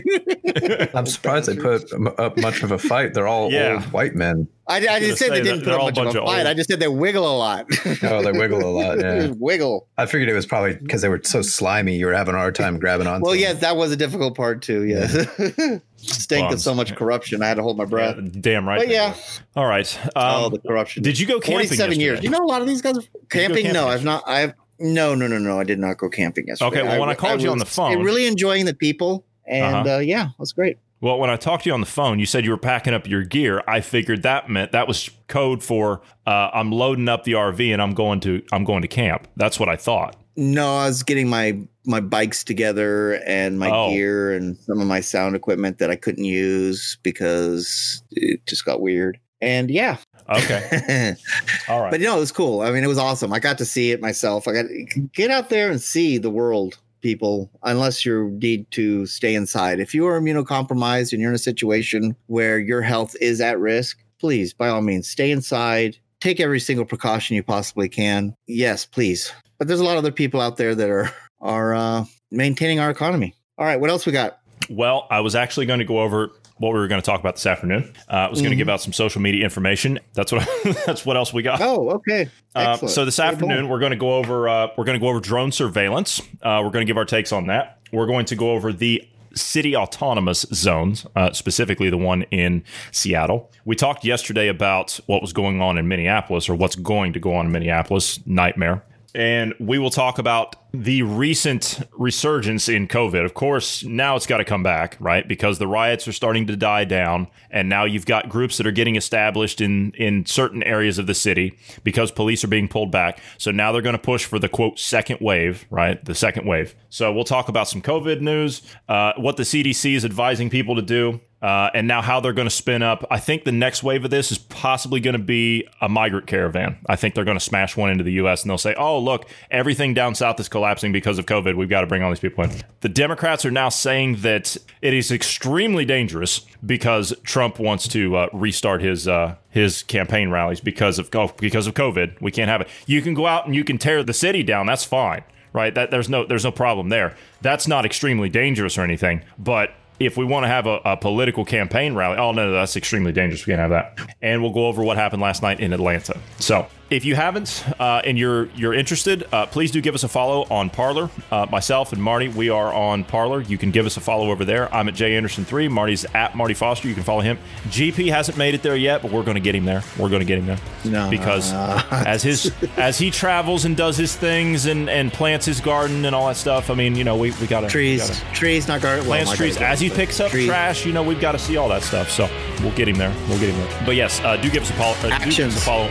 I'm 0.95 1.07
surprised 1.07 1.49
they 1.49 1.57
put 1.57 1.91
up 2.19 2.37
much 2.39 2.63
of 2.63 2.71
a 2.73 2.79
fight. 2.79 3.15
They're 3.15 3.27
all 3.27 3.51
Yeah. 3.51 3.75
old 3.75 3.93
white 3.93 4.15
men. 4.15 4.47
I, 4.69 4.77
I 4.79 4.81
gonna 4.85 5.01
didn't 5.01 5.17
say 5.19 5.27
say 5.29 5.31
they 5.35 5.43
didn't 5.43 5.59
put 5.61 5.67
they're 5.67 5.75
up 5.79 5.85
much 5.85 5.97
a 5.97 6.01
of 6.01 6.05
bunch 6.07 6.17
a 6.17 6.21
of 6.23 6.27
fight. 6.27 6.39
old- 6.41 6.47
I 6.49 6.55
just 6.55 6.69
said 6.69 6.81
they 6.81 6.89
wiggle 6.89 7.25
a 7.25 7.37
lot. 7.37 7.67
Oh, 8.03 8.21
they 8.23 8.33
wiggle 8.33 8.65
a 8.65 8.71
lot. 8.71 8.99
Yeah. 9.01 9.29
wiggle. 9.39 9.87
I 9.97 10.07
figured 10.07 10.29
it 10.29 10.33
was 10.35 10.45
probably 10.47 10.75
because 10.75 11.03
they 11.03 11.09
were 11.09 11.21
so 11.23 11.41
slimy. 11.43 11.97
You 11.97 12.07
were 12.07 12.15
having 12.15 12.35
a 12.35 12.39
hard 12.39 12.55
time 12.57 12.79
grabbing 12.81 13.07
on. 13.07 13.21
Well, 13.21 13.37
yes, 13.37 13.61
that 13.61 13.77
was 13.77 13.93
a 13.93 13.97
difficult 13.97 14.37
part 14.37 14.63
too. 14.63 14.85
Yes, 14.85 15.13
stink 15.97 16.53
of 16.53 16.61
so 16.61 16.75
much 16.75 16.95
corruption. 16.97 17.43
I 17.43 17.49
had 17.49 17.55
to 17.55 17.63
hold 17.63 17.77
my 17.77 17.85
Yeah, 17.85 17.89
breath. 17.91 18.41
damn 18.41 18.67
right. 18.69 18.79
But 18.81 18.89
yeah, 18.89 19.15
do. 19.15 19.21
All 19.55 19.67
right. 19.67 19.99
Um, 20.05 20.11
all 20.17 20.51
the 20.51 20.59
corruption. 20.59 21.03
did 21.03 21.19
you 21.19 21.27
go 21.27 21.35
camping? 21.41 21.67
Forty-seven 21.69 22.01
years. 22.01 22.23
You 22.25 22.31
know, 22.31 22.39
a 22.39 22.47
lot 22.47 22.61
of 22.61 22.67
these 22.67 22.83
guys 22.83 22.99
are 22.99 23.03
camping. 23.31 23.65
camping 23.65 23.73
no, 23.73 23.87
I've 23.89 24.05
not. 24.05 24.25
I've 24.27 24.55
no, 24.79 25.15
no, 25.15 25.27
no, 25.27 25.39
no. 25.39 25.59
I 25.61 25.65
did 25.65 25.79
not 25.79 25.97
go 25.99 26.09
camping 26.09 26.49
yesterday. 26.49 26.81
Okay, 26.81 26.83
well, 26.83 27.01
when 27.01 27.09
I 27.09 27.15
called 27.15 27.41
you 27.41 27.51
on 27.51 27.59
was 27.59 27.65
the 27.69 27.71
phone- 27.71 28.03
really 28.03 28.27
enjoying 28.27 28.67
the 28.67 28.75
people, 28.75 29.25
and 29.47 29.75
Uh-huh. 29.87 29.97
uh, 29.97 29.99
yeah, 30.01 30.29
that's 30.39 30.53
great. 30.53 30.77
Well, 31.01 31.19
when 31.19 31.29
I 31.29 31.37
talked 31.37 31.65
to 31.65 31.71
you 31.71 31.75
on 31.75 31.81
the 31.81 31.87
phone, 31.87 32.19
you 32.19 32.27
said 32.27 32.45
you 32.45 32.51
were 32.51 32.57
packing 32.57 32.95
up 32.95 33.07
your 33.07 33.23
gear. 33.23 33.63
I 33.69 33.81
figured 33.83 34.23
that 34.23 34.49
meant 34.49 34.73
that 34.73 34.89
was 34.89 35.11
code 35.29 35.63
for 35.63 36.01
uh, 36.27 36.51
I'm 36.55 36.73
loading 36.73 37.09
up 37.09 37.25
the 37.25 37.33
RV 37.33 37.71
and 37.73 37.83
I'm 37.83 37.93
going 37.93 38.21
to 38.21 38.43
I'm 38.53 38.65
going 38.65 38.83
to 38.83 38.89
camp. 38.89 39.29
That's 39.37 39.61
what 39.61 39.69
I 39.69 39.77
thought. 39.77 40.17
No, 40.37 40.77
I 40.77 40.87
was 40.87 41.03
getting 41.03 41.29
my 41.29 41.59
my 41.85 42.01
bikes 42.01 42.43
together 42.45 43.15
and 43.27 43.59
my 43.59 43.71
Oh. 43.71 43.91
gear 43.91 44.33
and 44.33 44.57
some 44.59 44.81
of 44.81 44.87
my 44.87 45.01
sound 45.01 45.37
equipment 45.37 45.79
that 45.79 45.91
I 45.91 45.97
couldn't 45.97 46.25
use 46.25 46.99
because 47.03 48.03
it 48.11 48.45
just 48.47 48.65
got 48.65 48.81
weird. 48.81 49.19
And 49.43 49.71
yeah, 49.71 49.99
Okay. 50.31 51.15
All 51.69 51.83
right. 51.83 51.91
but 51.91 52.01
you 52.01 52.07
know, 52.07 52.17
it 52.17 52.21
was 52.21 52.33
cool. 52.33 52.63
I 52.63 52.71
mean, 52.73 52.83
it 52.83 52.89
was 52.89 52.99
awesome. 52.99 53.33
I 53.35 53.39
got 53.39 53.59
to 53.59 53.65
see 53.67 53.93
it 53.93 54.01
myself. 54.01 54.49
I 54.49 54.53
got 54.55 54.65
get 55.13 55.31
out 55.31 55.51
there 55.51 55.71
and 55.71 55.81
see 55.81 56.17
the 56.19 56.31
world, 56.31 56.79
people. 57.07 57.49
Unless 57.63 58.05
you 58.05 58.37
need 58.43 58.69
to 58.73 59.07
stay 59.07 59.37
inside. 59.37 59.79
If 59.79 59.95
you 59.95 60.05
are 60.09 60.21
immunocompromised 60.21 61.13
and 61.13 61.23
you're 61.23 61.31
in 61.31 61.37
a 61.37 61.39
situation 61.39 62.17
where 62.27 62.59
your 62.59 62.83
health 62.83 63.15
is 63.21 63.41
at 63.41 63.61
risk, 63.61 64.03
please, 64.19 64.53
by 64.53 64.67
all 64.69 64.83
means, 64.83 65.09
stay 65.09 65.31
inside. 65.31 65.97
Take 66.21 66.41
every 66.41 66.59
single 66.59 66.85
precaution 66.85 67.37
you 67.37 67.45
possibly 67.45 67.89
can. 67.89 68.35
Yes, 68.49 68.85
please. 68.85 69.33
But 69.57 69.69
there's 69.69 69.79
a 69.79 69.85
lot 69.85 69.93
of 69.93 69.99
other 69.99 70.11
people 70.11 70.41
out 70.41 70.57
there 70.57 70.75
that 70.75 70.91
are 70.91 71.13
are 71.41 71.77
uh, 71.77 72.05
maintaining 72.33 72.81
our 72.81 72.91
economy. 72.91 73.37
All 73.57 73.65
right, 73.65 73.79
what 73.81 73.89
else 73.89 74.05
we 74.05 74.11
got? 74.11 74.41
Well, 74.69 75.07
I 75.09 75.21
was 75.21 75.37
actually 75.37 75.67
going 75.67 75.79
to 75.79 75.85
go 75.85 76.01
over 76.01 76.33
what 76.59 76.73
we 76.73 76.79
were 76.79 76.89
going 76.89 77.01
to 77.01 77.05
talk 77.05 77.21
about 77.21 77.35
this 77.37 77.47
afternoon. 77.47 77.93
Uh, 78.09 78.15
I 78.15 78.31
was 78.31 78.41
going 78.41 78.51
to 78.51 78.57
give 78.57 78.69
out 78.69 78.81
some 78.81 78.93
social 78.93 79.21
media 79.21 79.45
information. 79.45 79.99
That's 80.15 80.33
what 80.33 80.49
that's 80.87 81.05
what 81.05 81.17
else 81.17 81.33
we 81.33 81.43
got. 81.43 81.61
Oh, 81.61 81.91
okay. 81.91 82.29
Uh, 82.55 82.77
so 82.77 83.05
this 83.05 83.19
afternoon 83.19 83.69
we're 83.69 83.79
going 83.79 83.91
to 83.91 83.97
go 83.97 84.17
over 84.17 84.49
uh, 84.49 84.69
we're 84.77 84.85
going 84.85 84.99
to 84.99 85.03
go 85.03 85.09
over 85.09 85.21
drone 85.21 85.53
surveillance. 85.53 86.21
Uh, 86.43 86.63
we're 86.65 86.71
going 86.71 86.87
to 86.87 86.91
give 86.91 86.97
our 86.97 87.05
takes 87.05 87.33
on 87.33 87.47
that. 87.49 87.81
We're 87.93 88.07
going 88.07 88.27
to 88.27 88.37
go 88.37 88.53
over 88.53 88.73
the 88.73 89.07
city 89.35 89.77
autonomous 89.77 90.47
zones, 90.53 91.07
uh, 91.15 91.33
specifically 91.33 91.91
the 91.91 91.99
one 91.99 92.23
in 92.25 92.65
Seattle. 92.91 93.51
We 93.65 93.77
talked 93.77 94.05
yesterday 94.05 94.49
about 94.49 94.99
what 95.07 95.21
was 95.21 95.33
going 95.33 95.61
on 95.61 95.77
in 95.77 95.87
Minneapolis 95.89 96.49
or 96.49 96.55
what's 96.55 96.77
going 96.77 97.13
to 97.13 97.21
go 97.21 97.35
on 97.35 97.47
in 97.47 97.53
Minneapolis. 97.53 98.19
Nightmare. 98.27 98.83
And 99.15 99.55
we 99.59 99.79
will 99.79 99.91
talk 99.91 100.19
about 100.19 100.57
the 100.73 101.03
recent 101.03 101.81
resurgence 101.93 102.69
in 102.69 102.87
COVID. 102.87 103.25
Of 103.25 103.35
course, 103.35 103.83
now 103.83 104.17
it's 104.17 104.27
got 104.27 104.39
to 104.39 104.45
come 104.45 104.63
back, 104.63 104.97
right? 105.01 105.27
Because 105.27 105.59
the 105.59 105.67
riots 105.67 106.07
are 106.07 106.13
starting 106.13 106.47
to 106.49 106.57
die 106.57 106.85
down, 106.85 107.29
and 107.51 107.69
now 107.69 107.85
you've 107.85 108.05
got 108.07 108.29
groups 108.29 108.59
that 108.59 108.67
are 108.67 108.73
getting 108.73 108.97
established 108.97 109.61
in 109.61 109.93
in 109.93 110.27
certain 110.27 110.63
areas 110.63 110.99
of 110.99 111.07
the 111.07 111.15
city 111.15 111.59
because 111.83 112.11
police 112.11 112.45
are 112.45 112.49
being 112.49 112.69
pulled 112.69 112.91
back. 112.91 113.21
So 113.39 113.51
now 113.51 113.73
they're 113.73 113.83
going 113.83 113.97
to 113.97 114.03
push 114.03 114.25
for 114.25 114.39
the 114.39 114.49
quote 114.49 114.79
second 114.79 115.21
wave, 115.21 115.67
right? 115.71 116.05
The 116.05 116.15
second 116.15 116.47
wave. 116.47 116.75
So 116.91 117.13
we'll 117.13 117.25
talk 117.25 117.49
about 117.49 117.69
some 117.69 117.81
COVID 117.81 118.21
news, 118.21 118.63
uh, 118.89 119.13
what 119.17 119.37
the 119.37 119.45
CDC 119.45 119.95
is 119.95 120.05
advising 120.05 120.51
people 120.51 120.77
to 120.77 120.83
do, 120.83 121.21
uh, 121.47 121.71
and 121.75 121.87
now 121.87 122.03
how 122.03 122.19
they're 122.19 122.33
going 122.33 122.49
to 122.49 122.55
spin 122.55 122.83
up. 122.83 123.07
I 123.09 123.21
think 123.21 123.45
the 123.45 123.53
next 123.53 123.85
wave 123.85 124.05
of 124.05 124.11
this 124.11 124.33
is 124.33 124.39
possibly 124.39 124.99
going 124.99 125.13
to 125.13 125.23
be 125.23 125.65
a 125.81 125.89
migrant 125.89 126.27
caravan. 126.27 126.77
I 126.89 126.97
think 126.97 127.15
they're 127.15 127.25
going 127.25 127.39
to 127.39 127.45
smash 127.45 127.77
one 127.77 127.89
into 127.89 128.03
the 128.03 128.15
U.S. 128.15 128.43
and 128.43 128.51
they'll 128.51 128.59
say, 128.59 128.75
"Oh, 128.75 128.99
look, 128.99 129.29
everything 129.49 129.95
down 129.95 130.17
south 130.17 130.41
is 130.41 130.49
collapsing 130.49 130.91
because 130.91 131.21
of 131.21 131.27
COVID. 131.27 131.55
We've 131.55 131.69
got 131.69 131.83
to 131.83 131.87
bring 131.87 132.03
all 132.03 132.11
these 132.11 132.19
people 132.19 132.43
in." 132.43 132.51
The 132.81 132.89
Democrats 132.89 133.45
are 133.45 133.53
now 133.53 133.69
saying 133.69 134.17
that 134.23 134.57
it 134.83 134.93
is 134.93 135.13
extremely 135.13 135.85
dangerous 135.85 136.45
because 136.65 137.15
Trump 137.23 137.61
wants 137.61 137.87
to 137.89 138.17
uh, 138.17 138.29
restart 138.33 138.83
his 138.83 139.07
uh, 139.07 139.37
his 139.49 139.85
campaign 139.85 140.31
rallies 140.31 140.59
because 140.59 140.99
of 140.99 141.15
oh, 141.15 141.33
because 141.39 141.69
of 141.69 141.75
COVID. 141.75 142.21
We 142.21 142.33
can't 142.33 142.51
have 142.51 142.61
it. 142.61 142.69
You 142.87 143.03
can 143.03 143.15
go 143.15 143.29
out 143.29 143.47
and 143.47 143.55
you 143.55 143.63
can 143.63 143.79
tear 143.79 144.03
the 144.03 144.15
city 144.15 144.43
down. 144.43 144.67
That's 144.67 144.85
fine 144.85 145.23
right? 145.53 145.75
That 145.75 145.91
there's 145.91 146.11
no 146.11 146.27
there's 146.27 146.45
no 146.45 146.51
problem 146.51 146.91
there. 146.91 147.17
That's 147.41 147.67
not 147.67 147.87
extremely 147.87 148.29
dangerous 148.29 148.77
or 148.77 148.83
anything. 148.83 149.23
But 149.39 149.73
if 149.99 150.17
we 150.17 150.25
want 150.25 150.45
to 150.45 150.49
have 150.49 150.67
a, 150.67 150.81
a 150.85 150.97
political 150.97 151.45
campaign 151.45 151.95
rally, 151.95 152.19
oh 152.19 152.33
no, 152.33 152.47
no, 152.47 152.53
that's 152.53 152.77
extremely 152.77 153.13
dangerous. 153.13 153.47
We 153.47 153.53
can't 153.53 153.61
have 153.61 153.71
that. 153.71 153.99
And 154.23 154.43
we'll 154.43 154.53
go 154.53 154.67
over 154.67 154.83
what 154.83 154.97
happened 154.97 155.23
last 155.23 155.43
night 155.43 155.61
in 155.61 155.73
Atlanta. 155.73 156.19
So 156.39 156.67
if 156.89 157.05
you 157.05 157.17
haven't 157.17 157.65
uh, 157.81 158.01
and 158.05 158.17
you're 158.17 158.47
you're 158.55 158.73
interested, 158.75 159.27
uh, 159.33 159.47
please 159.47 159.71
do 159.73 159.81
give 159.81 159.95
us 159.95 160.05
a 160.05 160.09
follow 160.09 160.47
on 160.51 160.71
Parler. 160.71 161.11
Uh, 161.33 161.45
myself 161.51 161.93
and 161.93 162.01
Marty, 162.01 162.29
we 162.29 162.49
are 162.49 162.73
on 162.73 163.03
Parler. 163.03 163.41
You 163.43 163.59
can 163.59 163.73
give 163.73 163.87
us 163.87 163.97
a 163.97 164.01
follow 164.01 164.31
over 164.31 164.45
there. 164.45 164.73
I'm 164.73 164.87
at 164.89 164.95
Jay 164.95 165.17
Anderson 165.17 165.45
three. 165.45 165.67
Marty's 165.67 166.05
at 166.15 166.37
Marty 166.37 166.55
Foster. 166.55 166.87
You 166.87 166.95
can 166.95 167.03
follow 167.03 167.23
him. 167.23 167.39
GP 167.69 168.09
hasn't 168.13 168.39
made 168.39 168.55
it 168.55 168.63
there 168.63 168.77
yet, 168.77 169.03
but 169.03 169.11
we're 169.11 169.25
going 169.25 169.35
to 169.35 169.41
get 169.41 169.55
him 169.55 169.65
there. 169.65 169.83
We're 169.99 170.09
going 170.09 170.21
to 170.21 170.27
get 170.27 170.39
him 170.39 170.47
there 170.47 170.59
No. 170.85 171.11
because 171.11 171.53
as 171.91 172.23
his 172.23 172.53
as 172.77 172.99
he 172.99 173.11
travels 173.11 173.65
and 173.65 173.77
does 173.77 173.97
his 173.97 174.15
things 174.15 174.67
and 174.67 174.89
and 174.89 175.13
plants 175.13 175.45
his 175.47 175.61
garden 175.61 176.05
and 176.05 176.15
all 176.15 176.29
that 176.29 176.37
stuff. 176.37 176.71
I 176.71 176.75
mean, 176.75 176.95
you 176.95 177.03
know, 177.03 177.17
we 177.17 177.33
we 177.41 177.49
got 177.49 177.63
to 177.63 177.69
trees, 177.69 178.23
trees, 178.33 178.69
not 178.69 178.81
garden. 178.81 179.05
plants 179.05 179.35
trees 179.35 179.57
as 179.57 179.81
he 179.81 179.91
picks 179.91 180.21
up 180.21 180.31
trees. 180.31 180.47
trash. 180.47 180.87
You 180.87 180.93
know, 180.93 181.03
we've 181.03 181.21
got 181.21 181.33
to 181.33 181.39
see 181.41 181.57
all 181.57 181.69
that 181.71 181.83
stuff. 181.83 182.11
So 182.11 182.29
we'll 182.63 182.75
get 182.77 182.87
him 182.87 182.97
there. 182.97 183.13
We'll 183.29 183.41
get 183.41 183.51
him 183.51 183.59
there. 183.59 183.83
But 183.85 183.97
yes, 183.97 184.21
uh, 184.21 184.37
do 184.37 184.49
give 184.51 184.63
us 184.63 184.71
a 184.71 184.75
follow. 184.75 184.95
Uh, 185.03 185.19
do 185.19 185.33
give 185.33 185.49
us 185.49 185.57
a 185.57 185.61
follow. 185.61 185.91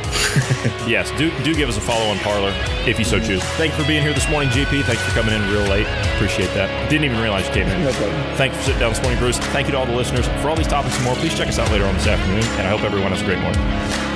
yes, 0.87 1.11
do 1.17 1.31
do 1.43 1.53
give 1.53 1.69
us 1.69 1.77
a 1.77 1.81
follow 1.81 2.05
on 2.05 2.17
Parler 2.19 2.53
if 2.87 2.99
you 2.99 3.05
so 3.05 3.19
choose. 3.19 3.43
Thank 3.57 3.73
you 3.73 3.81
for 3.83 3.87
being 3.87 4.01
here 4.01 4.13
this 4.13 4.29
morning, 4.29 4.49
GP. 4.49 4.83
Thanks 4.83 5.01
for 5.03 5.11
coming 5.11 5.33
in 5.33 5.41
real 5.51 5.63
late. 5.63 5.87
Appreciate 6.15 6.53
that. 6.53 6.89
Didn't 6.89 7.05
even 7.05 7.19
realize 7.21 7.47
you 7.47 7.53
came 7.53 7.67
in. 7.67 7.83
No 7.83 7.91
problem. 7.93 8.35
Thank 8.35 8.53
you 8.53 8.59
for 8.59 8.65
sitting 8.65 8.79
down 8.79 8.93
this 8.93 9.01
morning, 9.01 9.19
Bruce. 9.19 9.37
Thank 9.37 9.67
you 9.67 9.73
to 9.73 9.77
all 9.77 9.85
the 9.85 9.95
listeners 9.95 10.27
for 10.41 10.49
all 10.49 10.55
these 10.55 10.67
topics 10.67 10.95
and 10.95 11.05
more. 11.05 11.15
Please 11.15 11.35
check 11.35 11.47
us 11.47 11.59
out 11.59 11.71
later 11.71 11.85
on 11.85 11.93
this 11.95 12.07
afternoon, 12.07 12.43
and 12.59 12.67
I 12.67 12.69
hope 12.69 12.81
everyone 12.83 13.11
has 13.11 13.21
a 13.21 13.25
great 13.25 13.39
morning. 13.39 14.14